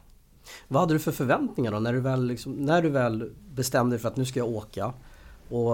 [0.69, 4.01] Vad hade du för förväntningar då när du väl, liksom, när du väl bestämde dig
[4.01, 4.93] för att nu ska jag åka?
[5.49, 5.73] Och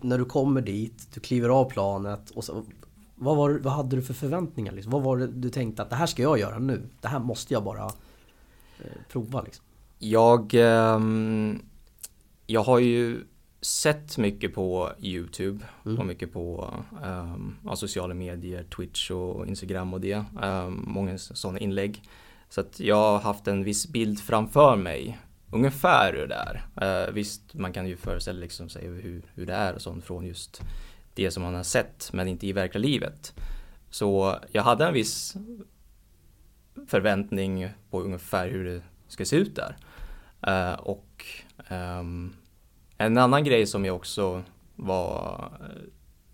[0.00, 2.64] när du kommer dit, du kliver av planet och så,
[3.14, 4.72] vad, var, vad hade du för förväntningar?
[4.72, 4.92] Liksom?
[4.92, 6.82] Vad var det du tänkte att det här ska jag göra nu?
[7.00, 9.64] Det här måste jag bara eh, prova liksom.
[9.98, 11.00] Jag, eh,
[12.46, 13.24] jag har ju
[13.60, 15.98] sett mycket på YouTube mm.
[15.98, 20.24] och mycket på um, sociala medier, Twitch och Instagram och det.
[20.42, 22.02] Um, många sådana inlägg.
[22.48, 25.18] Så att jag har haft en viss bild framför mig
[25.50, 26.66] ungefär hur det är.
[27.06, 30.26] Uh, visst, man kan ju föreställa liksom sig hur, hur det är och sånt från
[30.26, 30.62] just
[31.14, 33.34] det som man har sett, men inte i verkliga livet.
[33.90, 35.36] Så jag hade en viss
[36.88, 39.76] förväntning på ungefär hur det ska se ut där.
[40.48, 41.26] Uh, och
[41.70, 42.36] um,
[42.98, 44.42] en annan grej som jag också
[44.74, 45.50] var,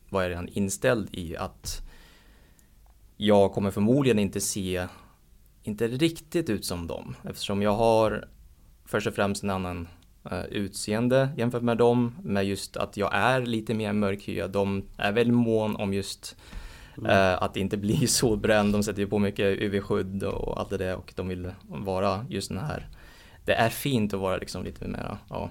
[0.09, 1.83] var jag redan inställd i att
[3.16, 4.87] jag kommer förmodligen inte se
[5.62, 8.25] inte riktigt ut som dem eftersom jag har
[8.85, 9.88] först och främst en annan
[10.33, 14.51] uh, utseende jämfört med dem med just att jag är lite mer mörkhyad.
[14.51, 16.37] De är väldigt mån om just
[16.98, 17.11] mm.
[17.11, 18.72] uh, att inte bli solbränd.
[18.72, 22.48] De sätter ju på mycket UV-skydd och allt det där och de vill vara just
[22.48, 22.88] den här.
[23.44, 25.51] Det är fint att vara liksom lite mer ja,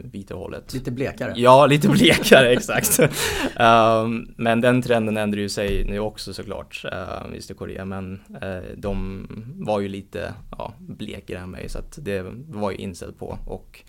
[0.00, 0.74] vita hållet.
[0.74, 1.32] Lite blekare?
[1.36, 3.00] Ja, lite blekare exakt.
[3.00, 7.84] um, men den trenden ändrar ju sig nu också såklart uh, i Korea.
[7.84, 9.26] Men uh, de
[9.58, 13.38] var ju lite ja, blekare än mig så att det var ju inställt på.
[13.46, 13.84] Och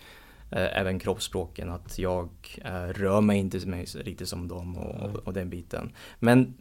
[0.52, 2.28] uh, även kroppsspråken att jag
[2.64, 5.92] uh, rör mig inte mig riktigt som dem och, och, och den biten.
[6.18, 6.54] Men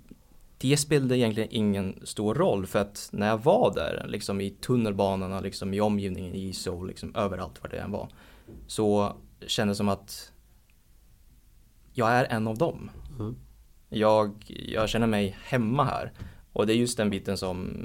[0.58, 5.40] det spelade egentligen ingen stor roll för att när jag var där, liksom i tunnelbanorna,
[5.40, 8.10] liksom i omgivningen i Seoul, liksom överallt var det än var
[8.68, 9.16] så
[9.48, 10.32] kändes det som att
[11.94, 12.92] jag är en av dem.
[13.20, 13.36] Mm.
[13.90, 16.12] Jag, jag känner mig hemma här.
[16.54, 17.78] Och det är just den biten som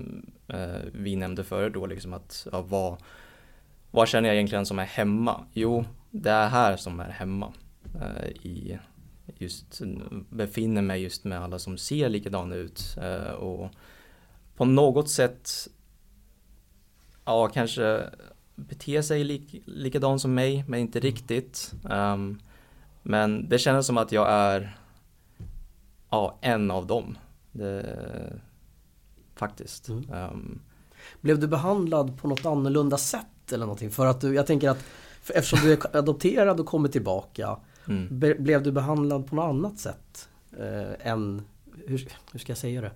[0.48, 2.96] eh, vi nämnde förut då, liksom att ja, vad,
[3.90, 5.44] vad känner jag egentligen som är hemma?
[5.52, 7.52] Jo, det är här som är hemma.
[8.00, 8.78] Eh, i
[9.38, 9.80] just
[10.30, 13.70] befinner mig just med alla som ser likadana ut eh, och
[14.56, 15.50] på något sätt
[17.24, 18.10] ja, kanske
[18.54, 21.74] bete sig lik, likadant som mig, men inte riktigt.
[21.82, 22.40] Um,
[23.02, 24.76] men det känns som att jag är
[26.10, 27.18] ja, en av dem.
[27.52, 28.40] Det,
[29.34, 29.88] faktiskt.
[29.88, 30.10] Mm.
[30.10, 30.60] Um,
[31.20, 33.90] Blev du behandlad på något annorlunda sätt eller någonting?
[33.90, 34.84] För att du, jag tänker att
[35.26, 37.56] eftersom du är adopterad och kommer tillbaka
[37.88, 38.18] mm.
[38.18, 40.28] be, Blev du behandlad på något annat sätt?
[40.58, 41.42] Eh, än,
[41.86, 42.92] hur, hur ska jag säga det?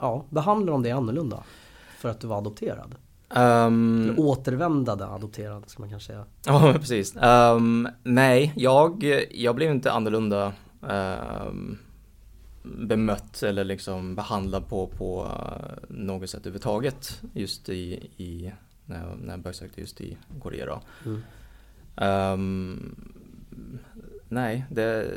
[0.00, 1.44] Ja, behandlar de dig annorlunda?
[1.98, 2.94] För att du var adopterad?
[3.36, 6.24] Um, återvändade adopterad ska man kanske säga.
[6.46, 7.16] Ja precis.
[7.16, 11.78] Um, nej, jag, jag blev inte annorlunda um,
[12.62, 18.52] bemött eller liksom behandlad på, på uh, något sätt överhuvudtaget just i, i
[18.84, 20.80] när, jag, när jag besökte just i Korea.
[21.04, 21.22] Mm.
[21.96, 22.94] Um,
[24.28, 25.12] nej, det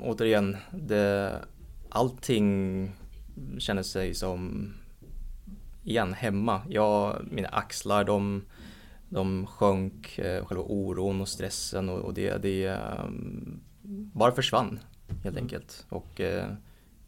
[0.00, 1.34] återigen, det,
[1.88, 2.92] allting
[3.58, 4.72] känner sig som
[5.84, 6.62] igen hemma.
[6.68, 8.42] Jag, mina axlar de,
[9.08, 12.68] de sjönk, eh, själva oron och stressen och, och det, det
[13.04, 13.60] um,
[14.12, 15.44] bara försvann helt mm.
[15.44, 15.86] enkelt.
[15.88, 16.46] Och eh,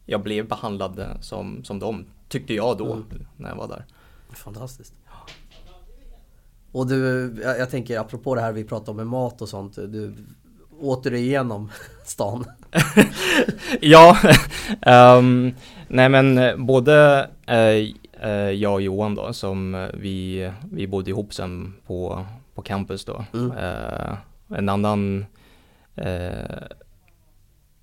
[0.05, 3.05] jag blev behandlad som, som de, tyckte jag då mm.
[3.37, 3.85] när jag var där.
[4.29, 4.93] Fantastiskt.
[6.71, 9.75] Och du, jag, tänker apropå det här vi pratade om med mat och sånt.
[9.75, 10.15] Du,
[10.79, 11.71] åter du igenom
[12.05, 12.45] stan?
[13.81, 14.17] ja,
[14.85, 15.53] um,
[15.87, 17.93] nej men eh, både uh, eh,
[18.51, 23.25] jag och Johan då som eh, vi, vi bodde ihop sen på, på campus då.
[23.33, 23.51] Mm.
[23.51, 24.17] Eh,
[24.49, 25.25] en annan
[25.95, 26.63] eh,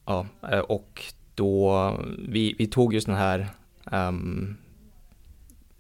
[0.05, 1.03] Ja, eh, och
[1.35, 3.49] då vi, vi tog just den här
[3.93, 4.57] um,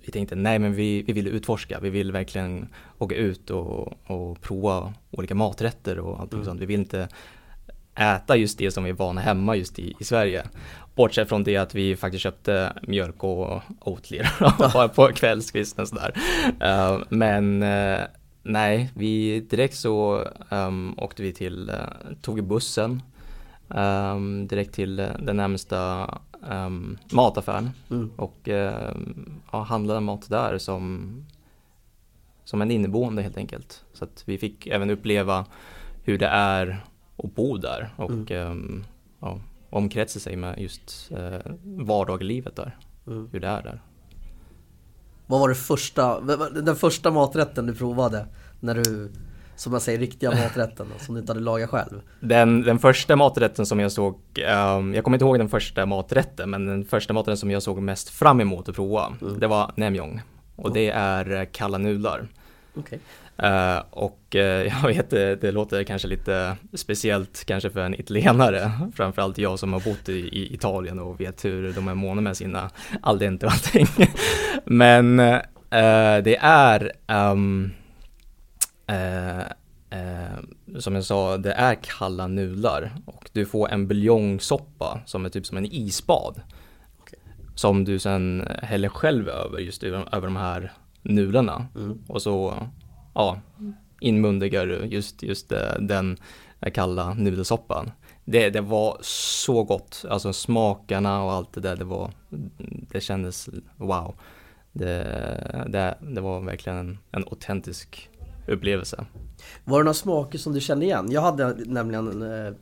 [0.04, 4.40] vi tänkte nej men vi, vi vill utforska, vi vill verkligen åka ut och, och
[4.40, 6.44] prova olika maträtter och allt mm.
[6.44, 6.60] sånt.
[6.60, 7.08] Vi vill inte
[7.94, 10.44] äta just det som vi är vana hemma just i, i Sverige.
[10.94, 14.20] Bortsett från det att vi faktiskt köpte mjölk och Oatly
[14.94, 16.14] på kvällskvisten sådär.
[16.62, 18.00] Uh, men uh,
[18.42, 23.02] nej, vi direkt så um, åkte vi till, uh, tog bussen
[23.68, 26.10] um, direkt till den närmsta
[26.50, 28.10] um, mataffären mm.
[28.16, 31.12] och uh, handlade mat där som,
[32.44, 33.84] som en inneboende helt enkelt.
[33.92, 35.46] Så att vi fick även uppleva
[36.04, 36.84] hur det är
[37.24, 38.84] att bo där och mm.
[39.20, 42.76] ja, omkretsa sig med just eh, vardaglivet där.
[43.06, 43.28] Mm.
[43.32, 43.80] Hur det är där.
[45.26, 46.20] Vad var det första,
[46.50, 48.26] den första maträtten du provade?
[48.60, 49.12] När du,
[49.56, 52.00] som jag säger, riktiga maträtten som du inte hade lagat själv?
[52.20, 54.14] Den, den första maträtten som jag såg,
[54.76, 57.78] um, jag kommer inte ihåg den första maträtten, men den första maträtten som jag såg
[57.82, 59.40] mest fram emot att prova, mm.
[59.40, 60.20] det var Nemjong.
[60.56, 62.28] Och det är kalla nudlar.
[62.74, 62.98] Okay.
[63.42, 64.40] Uh, och uh,
[64.82, 69.72] jag vet, det, det låter kanske lite speciellt kanske för en italienare, framförallt jag som
[69.72, 72.70] har bott i, i Italien och vet hur de är måna med sina
[73.02, 73.86] al dente och allting.
[74.64, 77.72] Men uh, det är um,
[80.78, 85.46] som jag sa, det är kalla nudlar och du får en buljongsoppa som är typ
[85.46, 86.40] som en isbad.
[87.00, 87.18] Okay.
[87.54, 90.72] Som du sen häller själv över just över, över de här
[91.02, 91.66] nudlarna.
[91.74, 91.98] Mm.
[92.08, 92.54] Och så,
[93.14, 93.40] ja,
[94.00, 96.16] inmundigar du just, just eh, den
[96.72, 97.90] kalla nudelsoppan.
[98.24, 102.10] Det, det var så gott, alltså smakerna och allt det där, det var,
[102.92, 104.14] det kändes wow.
[104.72, 108.10] Det, det, det var verkligen en, en autentisk
[108.48, 109.04] upplevelse.
[109.64, 111.10] Var det några smaker som du kände igen?
[111.10, 112.54] Jag hade nämligen en, eh,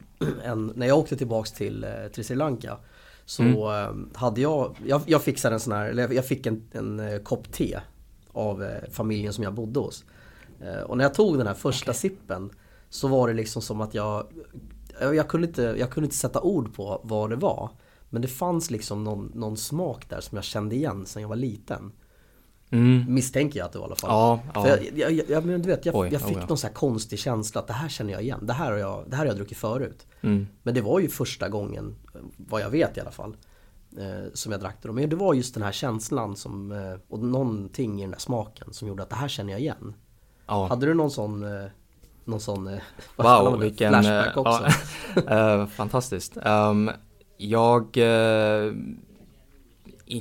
[0.45, 2.77] en när jag åkte tillbaks till, eh, till Sri Lanka
[3.25, 4.11] så mm.
[4.15, 7.81] hade jag, jag, jag fixade en sån här, eller jag fick en, en kopp te
[8.33, 10.05] av eh, familjen som jag bodde hos.
[10.61, 11.99] Eh, och när jag tog den här första okay.
[11.99, 12.51] sippen
[12.89, 14.27] så var det liksom som att jag
[15.01, 17.71] jag kunde, inte, jag kunde inte sätta ord på vad det var.
[18.11, 21.37] Men det fanns liksom någon, någon smak där som jag kände igen sen jag var
[21.37, 21.93] liten.
[22.71, 23.15] Mm.
[23.15, 24.11] Misstänker jag att det var i alla fall.
[24.11, 24.79] Ja, ja.
[24.95, 26.47] Jag, jag, jag, men du vet, jag, Oj, jag fick oh ja.
[26.49, 28.47] någon så här konstig känsla att det här känner jag igen.
[28.47, 30.07] Det här har jag, det här har jag druckit förut.
[30.21, 30.47] Mm.
[30.63, 31.97] Men det var ju första gången,
[32.37, 33.37] vad jag vet i alla fall,
[33.99, 34.93] eh, som jag drack det.
[34.93, 38.73] Men det var just den här känslan som, eh, och någonting i den där smaken
[38.73, 39.95] som gjorde att det här känner jag igen.
[40.51, 40.67] Ja.
[40.67, 41.71] Hade du någon sån eh,
[42.25, 42.81] någon sån eh,
[43.17, 44.67] wow, vilken, flashback eh, också?
[45.27, 46.37] Ja, fantastiskt.
[46.45, 46.91] Um,
[47.37, 47.99] jag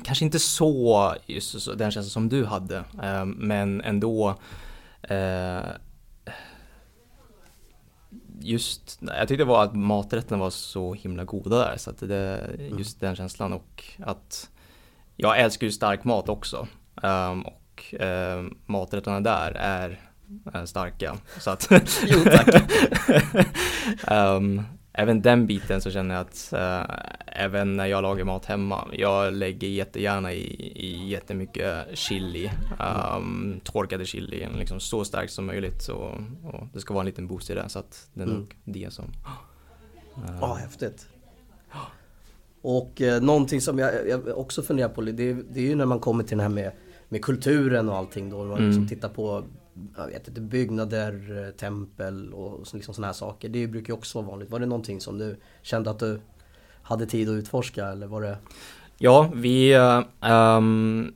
[0.04, 4.36] kanske inte så, just den känslan som du hade, um, men ändå
[8.40, 12.38] just, jag tyckte det var att maträtterna var så himla goda där så att det,
[12.38, 12.78] mm.
[12.78, 13.10] just mm.
[13.10, 14.50] den känslan och att
[15.16, 16.68] jag älskar ju stark mat också
[17.04, 17.96] um, och
[18.66, 20.09] maträtterna där är, är
[20.66, 21.70] starka så att
[22.08, 22.72] jo tack
[24.12, 24.64] um,
[24.94, 29.34] även den biten så känner jag att äh, även när jag lagar mat hemma, jag
[29.34, 30.44] lägger jättegärna i,
[30.76, 32.52] i jättemycket chili,
[33.16, 35.82] um, torkade chili, liksom så starkt som möjligt.
[35.82, 35.96] Så,
[36.44, 38.38] och det ska vara en liten boost i det, så att det är mm.
[38.38, 39.06] nog det som...
[40.16, 41.08] Ja, uh, oh, häftigt.
[42.62, 46.00] Och eh, någonting som jag, jag, också funderar på, det, det är ju när man
[46.00, 46.72] kommer till det här med,
[47.10, 48.44] med kulturen och allting då.
[48.44, 48.88] Man liksom mm.
[48.88, 49.44] tittar på
[49.98, 53.50] jag vet inte, byggnader, eh, tempel och liksom sådana här saker.
[53.50, 54.50] Det brukar ju också vara vanligt.
[54.50, 56.22] Var det någonting som du kände att du
[56.82, 58.38] hade tid att utforska eller var det?
[58.98, 59.76] Ja, vi
[60.22, 61.14] um,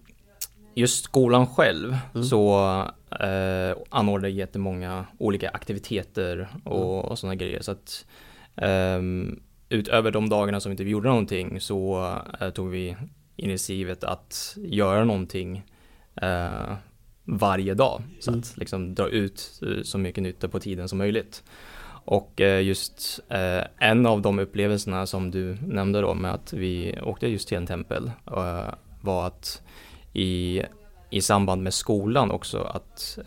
[0.75, 2.25] Just skolan själv mm.
[2.25, 2.57] så
[3.23, 7.11] uh, anordnade jättemånga olika aktiviteter och, mm.
[7.11, 7.61] och sådana grejer.
[7.61, 8.05] Så att
[8.55, 9.39] um,
[9.69, 12.07] utöver de dagarna som vi inte gjorde någonting så
[12.41, 12.95] uh, tog vi
[13.35, 15.63] initiativet att göra någonting
[16.23, 16.73] uh,
[17.25, 18.01] varje dag.
[18.19, 18.39] Så mm.
[18.39, 21.43] att liksom dra ut eh, så mycket nytta på tiden som möjligt.
[22.05, 26.99] Och eh, just eh, en av de upplevelserna som du nämnde då med att vi
[27.03, 28.11] åkte just till en tempel
[29.01, 29.61] var att
[30.13, 30.61] i,
[31.09, 33.19] i samband med skolan också att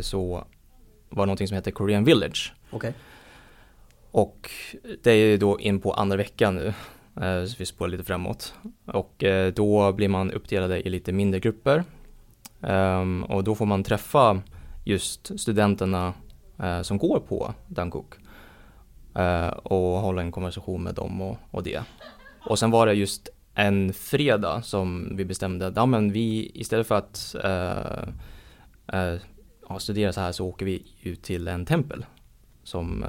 [0.00, 0.44] så
[1.08, 2.52] var någonting som heter Korean Village.
[2.70, 2.92] Okay.
[4.10, 4.50] Och
[5.02, 6.74] det är då in på andra veckan nu,
[7.46, 8.54] så vi spår lite framåt.
[8.86, 11.84] Och då blir man uppdelade i lite mindre grupper
[12.68, 14.42] Um, och då får man träffa
[14.84, 16.14] just studenterna
[16.62, 18.14] uh, som går på Dankook
[19.18, 21.82] uh, eh, och hålla en konversation med dem och, och, det.
[22.46, 26.86] Och sen var det just en fredag som vi bestämde att ja, men vi istället
[26.86, 27.36] för att
[28.92, 29.18] uh,
[29.78, 32.06] studera så här så åker vi ut till en tempel
[32.64, 33.04] som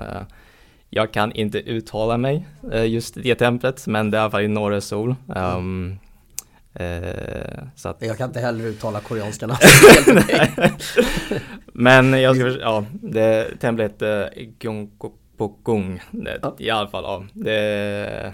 [0.89, 2.47] jag kan inte uttala mig
[2.88, 5.16] just det templet men det är i alla fall i norra sol.
[5.28, 5.99] Um,
[7.76, 8.01] så att...
[8.01, 9.59] Jag kan inte heller uttala koreanska namn.
[11.65, 14.26] Men jag ska, ja, det templet eh,
[14.59, 16.01] Gyeongkokgung,
[16.41, 16.55] ja.
[16.59, 18.34] i alla fall, ja, det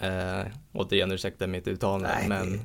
[0.00, 2.58] eh, återigen ursäkta mitt uttalande, Nej, men det...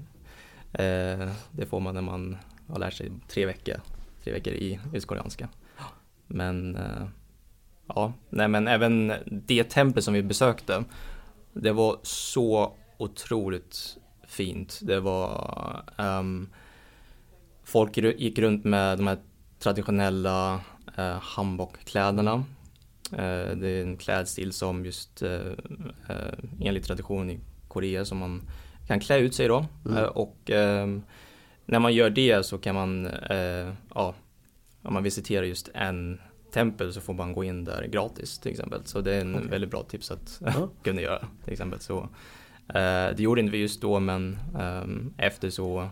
[0.74, 2.38] Eh, det får man när man
[2.68, 3.76] har lärt sig tre veckor,
[4.24, 5.50] tre veckor i just koreanska.
[6.28, 7.08] Men eh,
[7.88, 10.84] ja, nej men även det tempel som vi besökte,
[11.54, 13.98] det var så otroligt
[14.40, 14.80] fint.
[14.82, 16.50] Det var um,
[17.64, 19.18] Folk gick runt med de här
[19.60, 20.62] traditionella
[21.00, 22.34] uh, hanbokkläderna.
[23.14, 25.30] Uh, det är en klädstil som just uh,
[26.10, 28.42] uh, enligt tradition i Korea som man
[28.88, 29.66] kan klä ut sig då.
[29.86, 30.06] Mm.
[30.06, 31.04] Och um,
[31.66, 33.10] när man gör det så kan man,
[33.96, 34.16] ja,
[34.82, 36.20] om man visiterar just en
[36.54, 38.82] tempel så får man gå in där gratis till exempel.
[38.86, 39.48] Så det är en okay.
[39.48, 40.42] väldigt bra tips att
[40.84, 41.80] kunna göra till exempel.
[41.80, 42.10] Så
[42.74, 45.90] det gjorde inte vi just då men ehm, efter så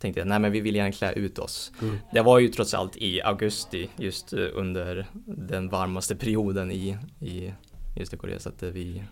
[0.00, 1.72] tänkte jag, nej men vi vill gärna klä ut oss.
[1.82, 1.96] Mm.
[2.12, 7.52] Det var ju trots allt i augusti, just eh, under den varmaste perioden i, i
[7.96, 9.04] just i Korea, så att vi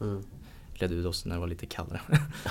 [0.00, 0.22] mm.
[0.74, 2.00] klädde ut oss när det var lite kallare.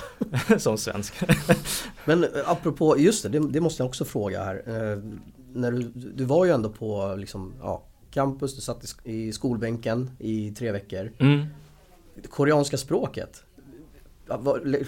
[0.58, 1.14] Som svensk.
[2.04, 4.62] men eh, apropå, just det, det, det, måste jag också fråga här.
[4.66, 4.98] Eh,
[5.52, 10.10] när du, du var ju ändå på liksom, ja, campus, du satt i, i skolbänken
[10.18, 11.12] i tre veckor.
[11.18, 11.46] Mm.
[12.30, 13.44] Koreanska språket,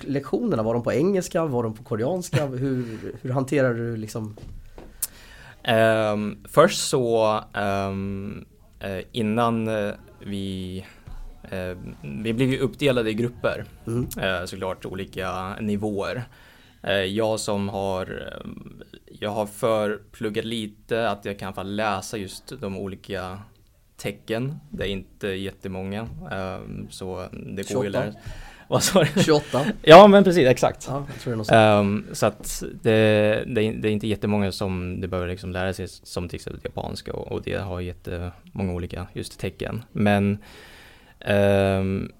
[0.05, 1.45] lektionerna, var de på engelska?
[1.45, 2.47] Var de på koreanska?
[2.47, 4.37] Hur, hur hanterar du liksom?
[5.69, 8.45] Um, först så um,
[9.13, 10.85] innan uh, vi
[11.53, 11.79] uh,
[12.23, 14.07] vi blev ju uppdelade i grupper mm.
[14.47, 16.25] såklart olika nivåer.
[17.09, 18.33] Jag som har
[19.21, 23.39] jag har förpluggat lite att jag kan läsa just de olika
[23.97, 24.57] tecken.
[24.71, 26.09] Det är inte jättemånga
[26.91, 28.13] så det går ju att lära
[28.71, 29.23] vad sa du?
[29.23, 29.65] 28?
[29.83, 30.91] ja men precis, exakt.
[31.49, 35.73] Ja, um, så att det, det, det, är inte jättemånga som det behöver liksom lära
[35.73, 39.85] sig som till exempel japanska och, och det har jättemånga olika just tecken.
[39.93, 40.39] Men
[41.29, 42.13] um,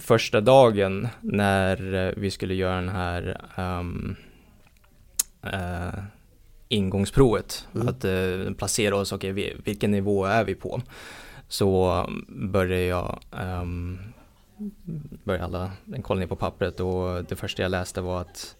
[0.00, 4.16] första dagen när vi skulle göra den här um,
[5.46, 6.04] uh,
[6.68, 7.88] ingångsprovet, mm.
[7.88, 10.82] att uh, placera oss, okej okay, vilken nivå är vi på?
[11.48, 13.98] Så började jag um,
[15.24, 15.70] började alla
[16.02, 18.56] kolla ner på pappret och det första jag läste var att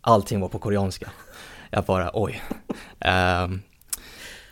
[0.00, 1.10] allting var på koreanska.
[1.70, 2.42] Jag bara oj.
[3.00, 3.62] Um,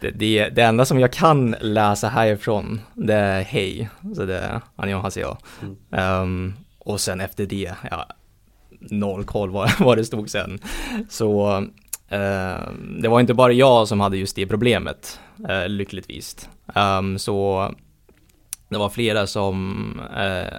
[0.01, 4.61] det, det, det, enda som jag kan läsa härifrån det är hej, så det är
[4.77, 5.37] annyeonghaseyo.
[5.63, 6.23] Mm.
[6.23, 8.07] Um, och sen efter det, ja,
[8.81, 10.59] noll koll vad, vad det stod sen.
[11.09, 15.21] Så uh, det var inte bara jag som hade just det problemet,
[15.51, 16.49] uh, lyckligtvis.
[16.75, 17.69] Um, så
[18.69, 20.59] det var flera som uh,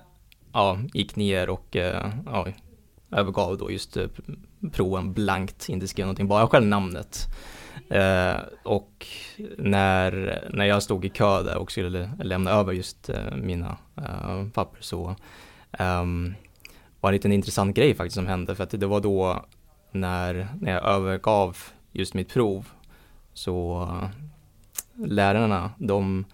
[0.54, 2.48] ja, gick ner och eh, ja,
[3.12, 4.08] övergav då just eh,
[4.72, 7.28] proven blankt, inte skrev någonting, bara själv namnet.
[7.90, 9.08] Eh, och
[9.58, 14.48] när, när jag stod i kö där och skulle lämna över just eh, mina eh,
[14.54, 15.16] papper så
[15.72, 16.34] ehm,
[17.00, 19.46] var det en liten intressant grej faktiskt som hände för att det var då
[19.92, 21.58] när, när jag övergav
[21.92, 22.68] just mitt prov
[23.34, 23.88] så
[24.96, 26.26] lärarna de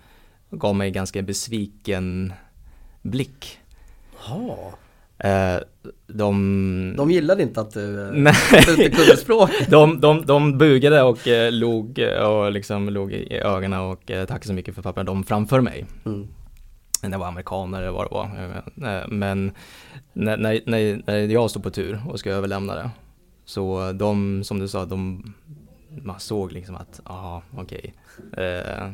[0.50, 2.34] gav mig ganska besviken
[3.02, 3.60] blick
[4.30, 4.74] Jaha.
[5.20, 5.62] Eh,
[6.08, 6.94] de...
[6.98, 8.34] de gillade inte att du, Nej.
[8.70, 9.50] inte kunde språk?
[9.70, 14.48] de, de, de bugade och eh, log och liksom log i ögonen och eh, tackade
[14.48, 15.86] så mycket för papperna de framför mig.
[16.06, 16.28] Mm.
[17.02, 18.26] Det var amerikaner eller vad det var.
[18.94, 19.52] Eh, men
[20.14, 22.90] när, när, när jag stod på tur och ska överlämna det
[23.46, 25.34] så de, som du sa, de,
[26.04, 27.94] man såg liksom att, ja okej.
[28.32, 28.46] Okay.
[28.46, 28.92] Eh,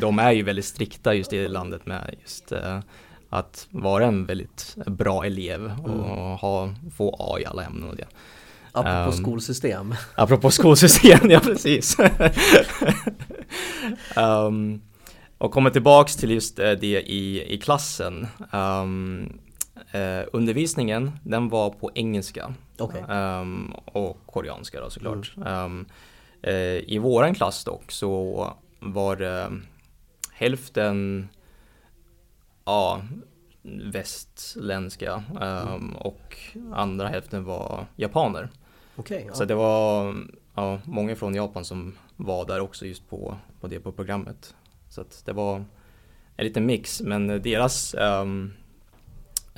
[0.00, 2.80] de är ju väldigt strikta just i landet med just eh,
[3.28, 6.36] att vara en väldigt bra elev och mm.
[6.38, 8.06] ha, få A i alla ämnen och det.
[8.72, 9.94] Apropå um, skolsystem.
[10.14, 11.96] Apropå skolsystem, ja precis.
[14.16, 14.82] um,
[15.38, 18.26] och kommer tillbaks till just eh, det i, i klassen.
[18.52, 19.38] Um,
[19.92, 22.54] eh, undervisningen, den var på engelska.
[22.78, 23.02] Okay.
[23.02, 25.34] Um, och koreanska då såklart.
[25.36, 25.86] Mm.
[26.42, 26.54] Eh,
[26.92, 29.52] I våran klass dock så var det
[30.32, 31.28] hälften
[32.66, 33.02] ja,
[33.92, 36.36] västländska um, och
[36.72, 38.50] andra hälften var japaner.
[38.96, 39.34] Okay, ja.
[39.34, 40.14] Så det var
[40.54, 44.54] ja, många från Japan som var där också just på, på det på programmet.
[44.88, 45.64] Så att det var
[46.36, 48.52] en liten mix men deras um,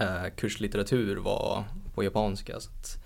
[0.00, 2.60] uh, kurslitteratur var på japanska.
[2.60, 3.04] Så att,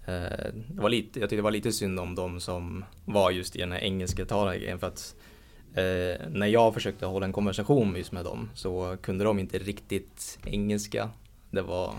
[0.00, 3.56] uh, det var lite, jag tyckte det var lite synd om de som var just
[3.56, 5.16] i den här engelska talande grejen för att
[5.74, 10.38] Eh, när jag försökte hålla en konversation just med dem så kunde de inte riktigt
[10.44, 11.10] engelska.
[11.50, 11.94] Det var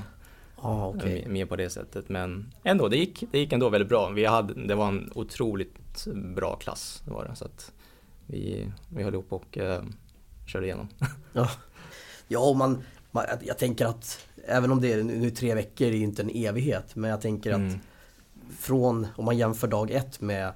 [0.55, 1.27] ah, okay.
[1.27, 2.09] mer på det sättet.
[2.09, 4.09] Men ändå, det gick, det gick ändå väldigt bra.
[4.09, 7.01] Vi hade, det var en otroligt bra klass.
[7.05, 7.71] Det var det, så att
[8.25, 9.83] vi, vi höll ihop och eh,
[10.45, 10.87] körde igenom.
[11.33, 11.49] ja,
[12.27, 16.21] ja man, man, jag tänker att även om det är nu tre veckor är inte
[16.21, 16.95] en evighet.
[16.95, 17.79] Men jag tänker att mm.
[18.59, 20.51] från, om man jämför dag ett med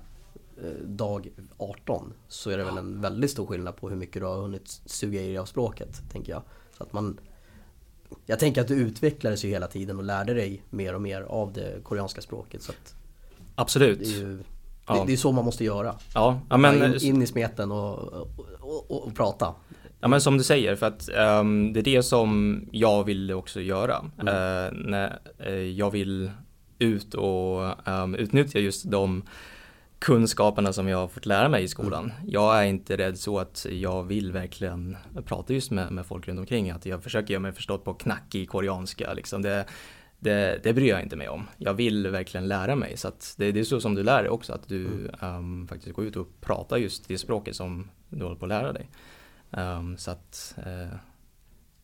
[0.86, 4.42] dag 18 så är det väl en väldigt stor skillnad på hur mycket du har
[4.42, 6.42] hunnit suga i dig av språket, tänker jag.
[6.78, 7.20] Så att man,
[8.26, 11.54] jag tänker att du utvecklades ju hela tiden och lärde dig mer och mer av
[11.54, 12.62] det koreanska språket.
[12.62, 12.74] Så
[13.56, 14.00] Absolut.
[14.00, 14.44] Det är, ju,
[14.88, 14.94] ja.
[14.94, 15.96] det, det, är så man måste göra.
[16.14, 19.54] Ja, ja men, in, in, i smeten och, och, och, och, prata.
[20.00, 23.62] Ja men som du säger, för att um, det är det som jag vill också
[23.62, 24.06] göra.
[24.20, 24.28] Mm.
[24.28, 26.32] Uh, när, uh, jag vill
[26.80, 29.24] ut och um, utnyttja just de
[30.00, 32.04] kunskaperna som jag har fått lära mig i skolan.
[32.04, 32.30] Mm.
[32.30, 36.40] Jag är inte rädd så att jag vill verkligen prata just med, med folk runt
[36.40, 36.72] omkring.
[36.72, 39.14] Att jag försöker göra mig förstått på knackig koreanska.
[39.14, 39.66] Liksom det,
[40.20, 41.48] det, det bryr jag inte mig om.
[41.58, 42.98] Jag vill verkligen lära mig.
[42.98, 45.36] Så att det, det är så som du lär dig också, att du mm.
[45.38, 48.74] um, faktiskt går ut och pratar just det språket som du håller på att lära
[48.74, 48.90] dig.
[49.52, 50.96] Um, så att, uh,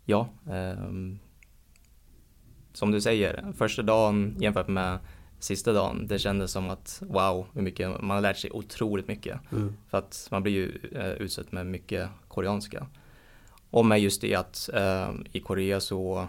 [0.05, 0.29] ja.
[0.45, 1.19] Um,
[2.73, 4.99] som du säger, första dagen jämfört med
[5.45, 9.39] sista dagen, det kändes som att wow, hur mycket, man har lärt sig otroligt mycket.
[9.51, 9.73] Mm.
[9.89, 12.87] För att man blir ju uh, utsatt med mycket koreanska.
[13.69, 16.27] Och med just det att uh, i Korea så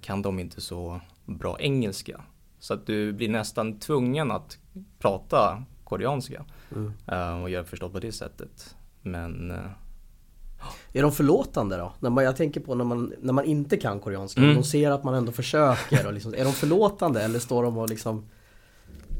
[0.00, 2.20] kan de inte så bra engelska.
[2.58, 4.58] Så att du blir nästan tvungen att
[4.98, 6.92] prata koreanska mm.
[7.12, 8.76] uh, och göra förstått på det sättet.
[9.02, 9.58] Men uh,
[10.92, 11.92] är de förlåtande då?
[12.00, 14.54] När man, jag tänker på när man, när man inte kan koreanska, mm.
[14.54, 16.06] de ser att man ändå försöker.
[16.06, 18.24] Och liksom, är de förlåtande eller står de och liksom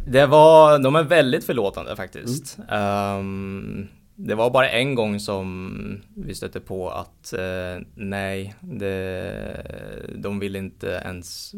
[0.08, 2.58] det var, de är väldigt förlåtande faktiskt.
[2.68, 3.18] Mm.
[3.18, 10.38] Um, det var bara en gång som vi stötte på att uh, nej, det, de
[10.38, 11.54] vill inte ens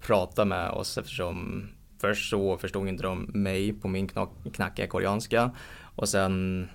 [0.00, 1.68] prata med oss eftersom
[2.00, 4.08] först så förstod inte de mig på min
[4.52, 5.50] knackiga koreanska
[5.96, 6.68] och sen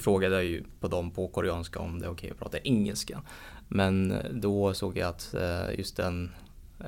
[0.00, 3.22] frågade jag ju på dem på koreanska om det är okej okay att prata engelska.
[3.68, 6.30] Men då såg jag att eh, just den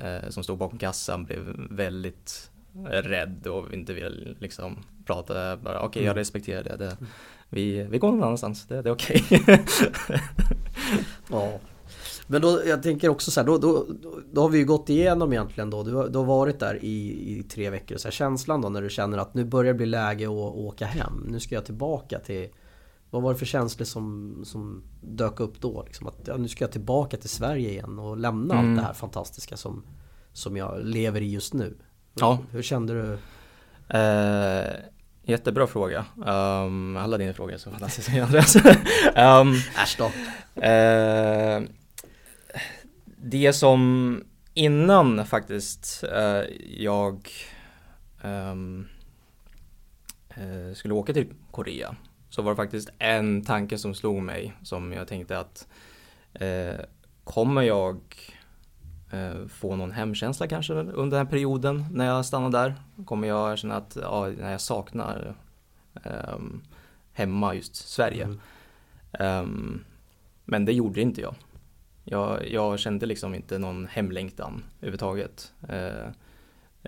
[0.01, 2.51] eh, som stod bakom kassan blev väldigt
[2.85, 5.53] rädd och inte ville liksom prata.
[5.53, 6.17] Okej, okay, jag mm.
[6.17, 6.77] respekterar det.
[6.77, 6.97] det
[7.49, 9.23] vi, vi går någon annanstans, det, det är okej.
[9.29, 9.57] Okay.
[11.29, 11.59] ja.
[12.27, 13.87] Men då, jag tänker också så här, då, då,
[14.31, 15.83] då har vi ju gått igenom egentligen då.
[15.83, 17.97] Du, har, du har varit där i, i tre veckor.
[17.97, 20.85] Så här, känslan då när du känner att nu börjar det bli läge att åka
[20.85, 21.27] hem.
[21.29, 22.49] Nu ska jag tillbaka till...
[23.13, 25.83] Vad var det för känslor som, som dök upp då?
[25.83, 28.69] Liksom att ja, nu ska jag tillbaka till Sverige igen och lämna mm.
[28.69, 29.85] allt det här fantastiska som,
[30.31, 31.77] som jag lever i just nu.
[32.13, 32.33] Ja.
[32.33, 33.17] Hur, hur kände du?
[33.97, 34.73] Eh,
[35.23, 36.05] jättebra fråga.
[36.15, 38.55] Um, alla dina frågor är så fantastiska Andreas.
[38.55, 39.53] um,
[39.83, 40.05] Äsch då.
[40.61, 41.61] Eh,
[43.05, 46.43] det som innan faktiskt eh,
[46.77, 47.29] jag
[48.23, 48.87] um,
[50.73, 51.95] skulle åka till Korea
[52.33, 55.67] så var det faktiskt en tanke som slog mig som jag tänkte att
[56.33, 56.85] eh,
[57.23, 57.99] kommer jag
[59.11, 62.75] eh, få någon hemkänsla kanske under den här perioden när jag stannar där?
[63.05, 65.35] Kommer jag känna att ja, när jag saknar
[66.03, 66.61] ehm,
[67.11, 68.23] hemma just Sverige?
[68.23, 69.43] Mm.
[69.43, 69.85] Um,
[70.45, 71.35] men det gjorde inte jag.
[72.03, 75.53] Jag, jag kände liksom inte någon hemlängtan överhuvudtaget.
[75.69, 76.07] Eh,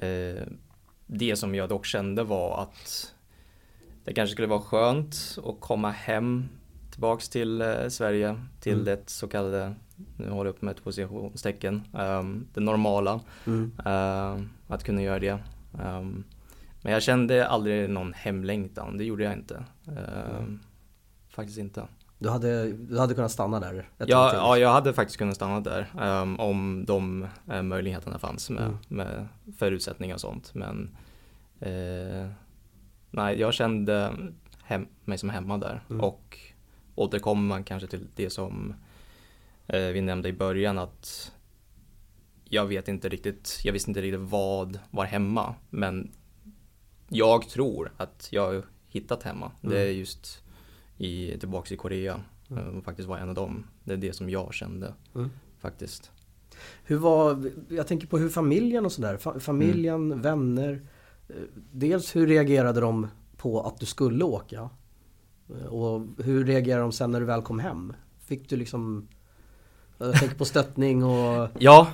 [0.10, 0.44] eh,
[1.06, 3.15] det som jag dock kände var att
[4.06, 6.50] det kanske skulle vara skönt att komma hem
[6.92, 8.86] tillbaks till eh, Sverige, till mm.
[8.86, 9.74] det så kallade,
[10.18, 13.20] nu håller jag upp med ett positionstecken, um, det normala.
[13.46, 13.72] Mm.
[13.86, 15.40] Uh, att kunna göra det.
[15.72, 16.24] Um,
[16.82, 19.64] men jag kände aldrig någon hemlängtan, det gjorde jag inte.
[19.88, 20.60] Uh, mm.
[21.30, 21.88] Faktiskt inte.
[22.20, 23.90] Du hade, du hade kunnat stanna där?
[23.98, 28.64] Ja, ja, jag hade faktiskt kunnat stanna där um, om de uh, möjligheterna fanns med,
[28.64, 28.78] mm.
[28.88, 29.28] med
[29.58, 30.54] förutsättningar och sånt.
[30.54, 30.98] Men
[31.66, 32.28] uh,
[33.16, 34.18] nej, jag kände
[34.64, 36.02] hem, mig som hemma där mm.
[36.02, 36.40] och
[36.96, 38.74] återkommer man kanske till det som
[39.74, 41.32] uh, vi nämnde i början att
[42.44, 46.12] jag vet inte riktigt, jag visste inte riktigt vad var hemma, men
[47.10, 49.52] jag tror att jag har hittat hemma.
[49.62, 49.76] Mm.
[49.76, 50.44] Det är just
[50.98, 52.22] i, tillbaks i Korea.
[52.50, 52.82] Mm.
[52.82, 53.64] faktiskt var en av dem.
[53.84, 55.30] Det är det som jag kände mm.
[55.60, 56.12] faktiskt.
[56.84, 60.22] Hur var, jag tänker på hur familjen och sådär, familjen, mm.
[60.22, 60.82] vänner.
[61.72, 63.08] Dels hur reagerade de
[63.38, 64.70] på att du skulle åka?
[65.70, 67.94] Och hur reagerade de sen när du väl kom hem?
[68.26, 69.08] Fick du liksom
[69.98, 71.50] Jag tänker på stöttning och...
[71.60, 71.88] Ja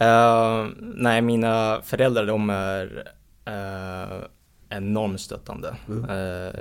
[0.00, 3.08] uh, Nej mina föräldrar de är
[3.48, 4.24] uh,
[4.68, 5.76] enormt stöttande.
[5.88, 6.02] Mm.
[6.02, 6.52] Uh,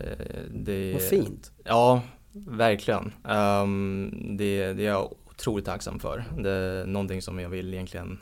[0.54, 1.52] det, Vad fint.
[1.64, 2.02] Ja,
[2.34, 3.12] verkligen.
[3.24, 6.24] Um, det, det är jag otroligt tacksam för.
[6.38, 8.20] Det är någonting som jag vill egentligen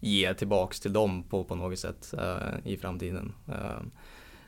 [0.00, 3.32] ge tillbaks till dem på, på något sätt uh, i framtiden.
[3.48, 3.82] Uh,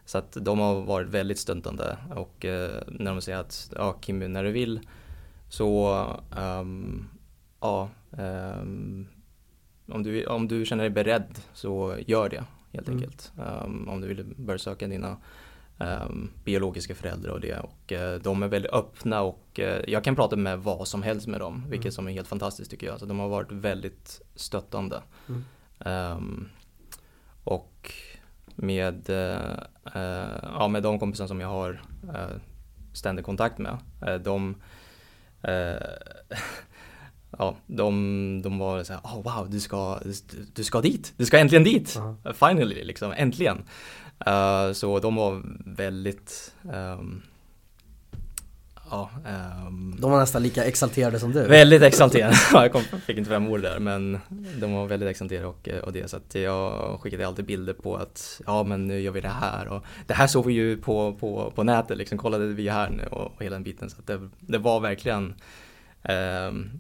[0.05, 4.33] så att de har varit väldigt stöttande och uh, när de säger att ja Kim,
[4.33, 4.81] när du vill
[5.49, 7.09] så um,
[7.61, 9.09] ja, um,
[9.89, 12.99] om, du, om du känner dig beredd så gör det helt mm.
[12.99, 13.33] enkelt.
[13.65, 15.17] Um, om du vill börja söka dina
[16.45, 17.59] biologiska föräldrar och det.
[17.59, 21.27] Och uh, de är väldigt öppna och uh, jag kan prata med vad som helst
[21.27, 21.93] med dem, vilket mm.
[21.93, 23.01] som är helt fantastiskt tycker jag.
[23.01, 25.03] Så de har varit väldigt stöttande.
[25.29, 25.45] Mm.
[26.17, 26.49] Um,
[27.45, 27.93] och
[28.55, 31.83] med, uh, ja, med de kompisar som jag har
[32.93, 33.79] ständig kontakt med,
[34.25, 34.55] de
[37.39, 39.99] ja, de, de var så här, oh, wow, du ska,
[40.55, 42.33] du ska dit, du ska äntligen dit, uh -huh.
[42.33, 43.65] finally, liksom, äntligen.
[44.27, 45.43] Uh, så de var
[45.77, 47.23] väldigt, um,
[48.91, 49.11] ja,
[49.67, 51.43] um, de var nästan lika exalterade som du?
[51.47, 54.19] Väldigt exalterade, jag kom, fick inte fem ord där men
[54.61, 58.41] de var väldigt exalterade och, och det så att jag skickade alltid bilder på att
[58.47, 61.53] ja men nu gör vi det här och det här såg vi ju på, på,
[61.55, 64.29] på nätet liksom, kollade vi här nu och, och hela den biten så att det,
[64.41, 65.35] det var verkligen
[66.49, 66.71] um,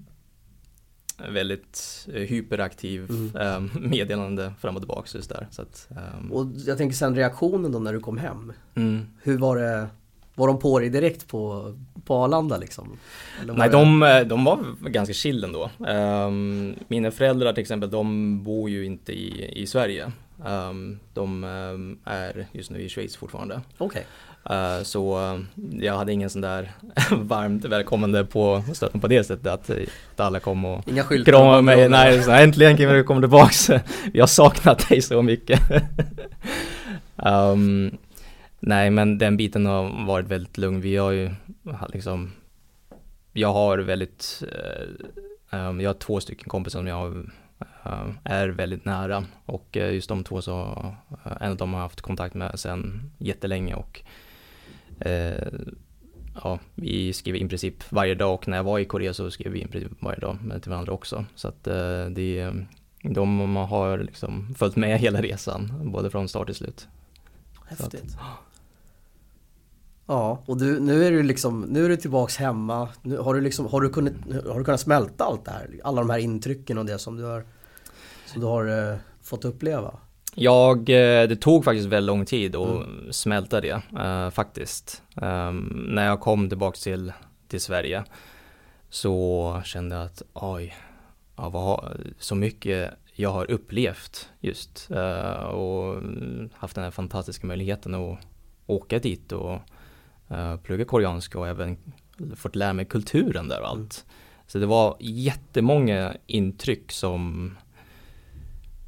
[1.29, 3.57] väldigt hyperaktiv mm.
[3.57, 5.47] um, meddelande fram och tillbaka just där.
[5.51, 5.89] Så att,
[6.21, 6.33] um...
[6.33, 8.53] Och jag tänker sen reaktionen då när du kom hem.
[8.75, 9.07] Mm.
[9.23, 9.87] Hur var det?
[10.35, 12.99] Var de på dig direkt på, på Arlanda liksom?
[13.47, 15.71] Nej, de, eh, de var ganska chill ändå.
[15.79, 20.13] Um, mina föräldrar till exempel, de bor ju inte i, i Sverige.
[20.47, 23.61] Um, de um, är just nu i Schweiz fortfarande.
[23.79, 24.03] Okay.
[24.51, 25.41] Uh, så uh,
[25.81, 26.73] jag hade ingen sån där
[27.11, 31.89] varmt välkomnande på stöten på det sättet att, att alla kom och Inga kramade mig.
[31.89, 33.71] Nej, så, äntligen Kim, du kommer tillbaks.
[34.13, 35.61] Vi har saknat dig så mycket.
[37.17, 37.99] um,
[38.61, 40.81] nej, men den biten har varit väldigt lugn.
[40.81, 41.31] Vi har ju
[41.89, 42.33] liksom,
[43.33, 47.31] jag har väldigt, uh, um, jag har två stycken kompisar som jag
[48.25, 50.87] är väldigt nära och just de två så,
[51.41, 54.12] en av dem har haft kontakt med sedan jättelänge och eh,
[55.05, 55.49] Eh,
[56.43, 59.53] ja, vi skrev i princip varje dag och när jag var i Korea så skrev
[59.53, 61.25] vi i princip varje dag till varandra också.
[61.35, 62.53] Så att eh, det, eh,
[63.03, 66.89] de har liksom följt med hela resan, både från start till slut.
[67.67, 68.17] Häftigt.
[70.07, 72.89] Ja, och du, nu är du liksom, nu är du tillbaks hemma.
[73.03, 74.13] Nu, har, du liksom, har, du kunnat,
[74.47, 75.81] har du kunnat smälta allt det här?
[75.85, 77.45] Alla de här intrycken och det som du har,
[78.27, 79.95] som du har eh, fått uppleva?
[80.35, 83.13] Jag, eh, det tog faktiskt väldigt lång tid att mm.
[83.13, 85.03] smälta det uh, faktiskt.
[85.15, 87.13] Um, när jag kom tillbaka till,
[87.49, 88.05] till Sverige
[88.91, 90.75] så kände jag att oj,
[91.37, 96.03] ja, vad, så mycket jag har upplevt just uh, och
[96.55, 98.19] haft den här fantastiska möjligheten att
[98.67, 99.59] åka dit och
[100.31, 101.77] uh, plugga koreanska och även
[102.37, 104.05] fått lära mig kulturen där och allt.
[104.05, 104.17] Mm.
[104.47, 107.51] Så det var jättemånga intryck som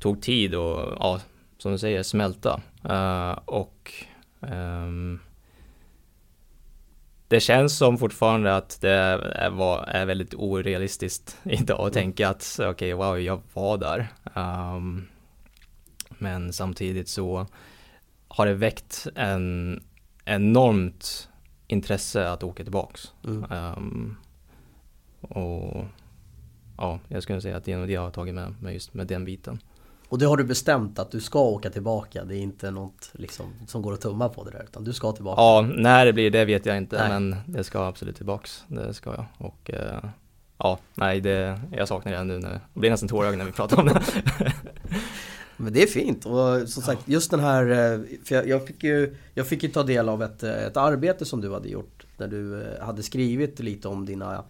[0.00, 1.20] tog tid och ja,
[1.64, 2.60] som du säger, smälta.
[2.90, 3.92] Uh, och
[4.40, 5.20] um,
[7.28, 11.92] det känns som fortfarande att det är, var, är väldigt orealistiskt idag att mm.
[11.92, 14.08] tänka att okej, okay, wow, jag var där.
[14.34, 15.08] Um,
[16.08, 17.46] men samtidigt så
[18.28, 19.82] har det väckt en
[20.24, 21.28] enormt
[21.66, 23.12] intresse att åka tillbaks.
[23.24, 23.44] Mm.
[23.52, 24.16] Um,
[25.20, 25.84] och
[26.76, 28.94] ja, jag skulle säga att det är nog det jag har tagit med mig just
[28.94, 29.58] med den biten.
[30.14, 32.24] Och det har du bestämt att du ska åka tillbaka.
[32.24, 34.64] Det är inte något liksom, som går att tumma på det där.
[34.64, 35.42] Utan du ska tillbaka.
[35.42, 36.98] Ja, när det blir det vet jag inte.
[36.98, 37.08] Nej.
[37.08, 38.64] Men det ska absolut tillbaks.
[38.68, 39.24] Det ska jag.
[39.38, 40.04] Och eh,
[40.58, 42.38] ja, nej, det, jag saknar det nu.
[42.38, 44.02] När, det blir nästan tårögd när vi pratar om det.
[45.56, 48.84] Men det är fint och som sagt just den här, eh, för jag, jag, fick
[48.84, 52.06] ju, jag fick ju ta del av ett, eh, ett arbete som du hade gjort.
[52.16, 54.44] Där du eh, hade skrivit lite om dina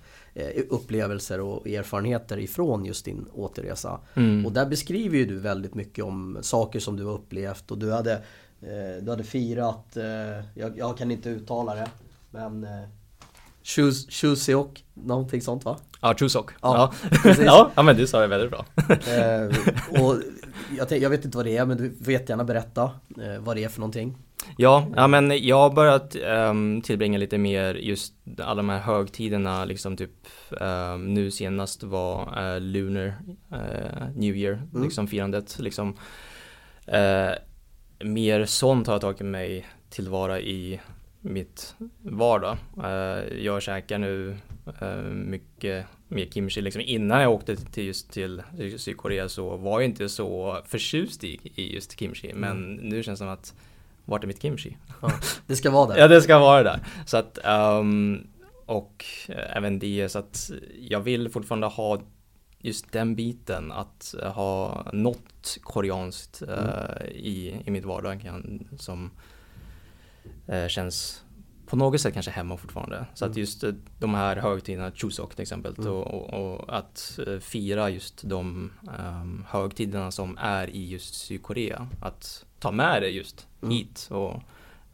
[0.69, 4.01] upplevelser och erfarenheter ifrån just din återresa.
[4.15, 4.47] Mm.
[4.47, 7.93] Och där beskriver ju du väldigt mycket om saker som du har upplevt och du
[7.93, 8.13] hade,
[8.61, 10.05] eh, du hade firat, eh,
[10.55, 11.89] jag, jag, kan inte uttala det,
[12.31, 12.67] men
[14.09, 15.79] Chuseok, någonting sånt va?
[16.01, 16.51] Ja, Chusok.
[16.61, 16.93] Ja,
[17.39, 17.71] ja.
[17.75, 18.67] ja, men du sa det väldigt bra.
[20.01, 20.17] och
[20.79, 22.91] jag, jag, vet inte vad det är, men du får jättegärna berätta
[23.41, 24.17] vad det är för någonting.
[24.57, 29.65] Ja, ja men jag har börjat um, tillbringa lite mer just alla de här högtiderna,
[29.65, 30.11] liksom typ
[30.51, 33.07] um, nu senast var uh, Lunar
[33.53, 34.85] uh, New Year, mm.
[34.85, 35.89] liksom firandet, liksom
[36.89, 37.35] uh,
[38.07, 40.81] mer sånt har jag tagit mig tillvara i
[41.21, 42.57] mitt vardag.
[43.39, 44.37] jag käkar nu
[45.13, 48.43] mycket mer kimchi, liksom innan jag åkte till just till
[48.77, 52.89] Sydkorea så var jag inte så förtjust i, i just kimchi, men mm.
[52.89, 53.55] nu känns det som att
[54.05, 54.77] vart är mitt kimchi?
[55.03, 55.13] Ja,
[55.47, 55.97] det ska vara där.
[55.99, 56.81] ja, det ska vara där.
[57.07, 58.27] Så att, um,
[58.67, 60.51] och även det, så att
[60.81, 62.01] jag vill fortfarande ha
[62.59, 66.59] just den biten att ha något koreanskt mm.
[66.59, 68.31] uh, i, i mitt vardag
[68.79, 69.11] som
[70.53, 71.24] uh, känns
[71.75, 73.07] på något sätt kanske hemma fortfarande.
[73.15, 73.31] Så mm.
[73.31, 73.65] att just
[73.99, 75.93] de här högtiderna, Chuseok till exempel, mm.
[75.93, 81.89] och, och, och, att uh, fira just de um, högtiderna som är i just Sydkorea.
[82.01, 83.75] Att ta med det just mm.
[83.75, 84.43] hit och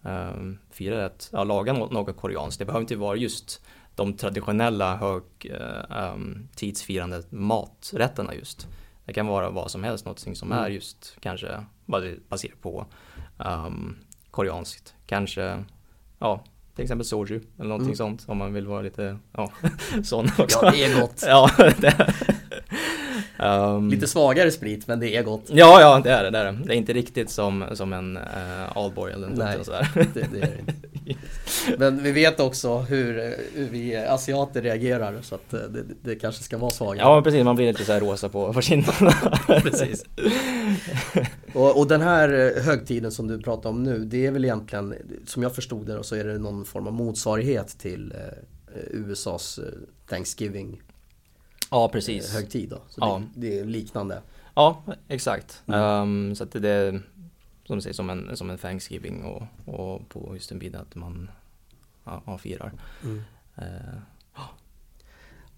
[0.03, 2.59] um, fira att ja, laga något, något koreanskt.
[2.59, 3.63] Det behöver inte vara just
[3.95, 8.69] de traditionella högtidsfirande uh, um, maträtterna just.
[9.05, 10.65] Det kan vara vad som helst, något som mm.
[10.65, 11.65] är just kanske
[12.29, 12.87] baserat på
[13.39, 13.97] um,
[14.31, 14.95] koreanskt.
[15.07, 15.65] Kanske,
[16.19, 16.45] ja,
[16.75, 17.97] till exempel soju eller någonting mm.
[17.97, 19.53] sånt om man vill vara lite, ja,
[20.05, 20.59] sån också.
[20.63, 21.25] Ja, det är gott.
[21.27, 22.15] ja, det,
[23.43, 25.45] Um, Lite svagare sprit men det är gott.
[25.49, 26.31] Ja, ja det är det.
[26.31, 29.89] Det är, det är inte riktigt som, som en uh, Aalborg eller något sådär.
[29.95, 30.75] Det, det är det inte.
[31.79, 36.59] Men vi vet också hur, hur vi asiater reagerar så att det, det kanske ska
[36.59, 37.07] vara svagare.
[37.07, 39.13] Ja precis, man blir lite så här rosa på, på kinderna.
[39.47, 40.05] precis.
[41.55, 44.95] och, och, den här högtiden som du pratar om nu, det är väl egentligen,
[45.27, 49.61] som jag förstod det, så är det någon form av motsvarighet till eh, USAs
[50.09, 50.83] Thanksgiving
[51.71, 52.35] Ja precis.
[52.35, 52.77] Högtid då.
[52.89, 53.23] Så ja.
[53.35, 54.23] det, det är liknande.
[54.55, 55.63] Ja, exakt.
[55.67, 55.81] Mm.
[55.81, 57.03] Um, så att det är
[57.67, 60.95] som du säger som en, som en Thanksgiving och, och på just en bid att
[60.95, 61.31] man
[62.05, 62.73] ja, firar.
[63.03, 63.23] Mm.
[63.59, 64.01] Uh,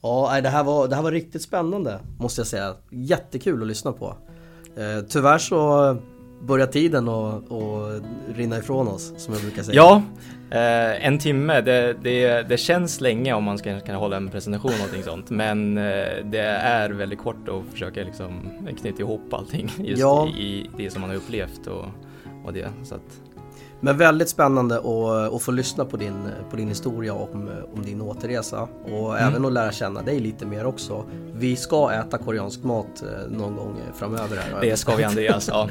[0.05, 2.77] Ja, det här, var, det här var riktigt spännande måste jag säga.
[2.91, 4.16] Jättekul att lyssna på.
[4.77, 5.97] Eh, tyvärr så
[6.41, 7.45] börjar tiden att
[8.37, 9.77] rinna ifrån oss som jag brukar säga.
[9.77, 10.03] Ja,
[10.51, 14.70] eh, en timme, det, det, det, känns länge om man ska kunna hålla en presentation
[14.70, 15.31] och någonting sånt.
[15.31, 18.51] Men eh, det är väldigt kort att försöka liksom
[18.81, 20.29] knyta ihop allting just ja.
[20.29, 21.85] i, i, det som man har upplevt och,
[22.45, 22.68] och det.
[22.85, 23.23] Så att,
[23.85, 28.01] men väldigt spännande att, att få lyssna på din, på din historia om, om din
[28.01, 29.28] återresa och mm.
[29.28, 31.05] även att lära känna dig lite mer också.
[31.35, 34.61] Vi ska äta koreansk mat eh, någon gång framöver här.
[34.61, 35.68] Det ska vi Andreas, ja.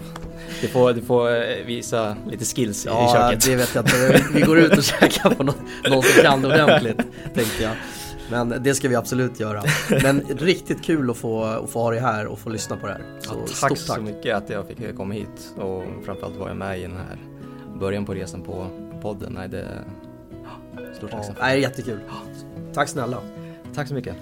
[0.61, 3.45] Du får, du får eh, visa lite skills ja, i köket.
[3.45, 4.25] Ja, det vet jag inte.
[4.33, 5.55] Vi går ut och käkar på någon,
[5.89, 7.01] någon som kan det ordentligt,
[7.33, 7.73] tänkte jag.
[8.31, 9.63] Men det ska vi absolut göra.
[10.03, 12.93] Men riktigt kul att få, att få ha dig här och få lyssna på det
[12.93, 13.03] här.
[13.19, 16.79] Så ja, tack, tack så mycket att jag fick komma hit och framförallt vara med
[16.79, 17.30] i den här
[17.81, 18.67] början på resan på,
[19.01, 19.33] podden.
[19.33, 19.83] Nej, det är
[20.93, 21.37] stort tacksamhet.
[21.39, 21.99] Ja, det är jättekul.
[22.73, 23.17] Tack snälla.
[23.73, 24.15] Tack så mycket.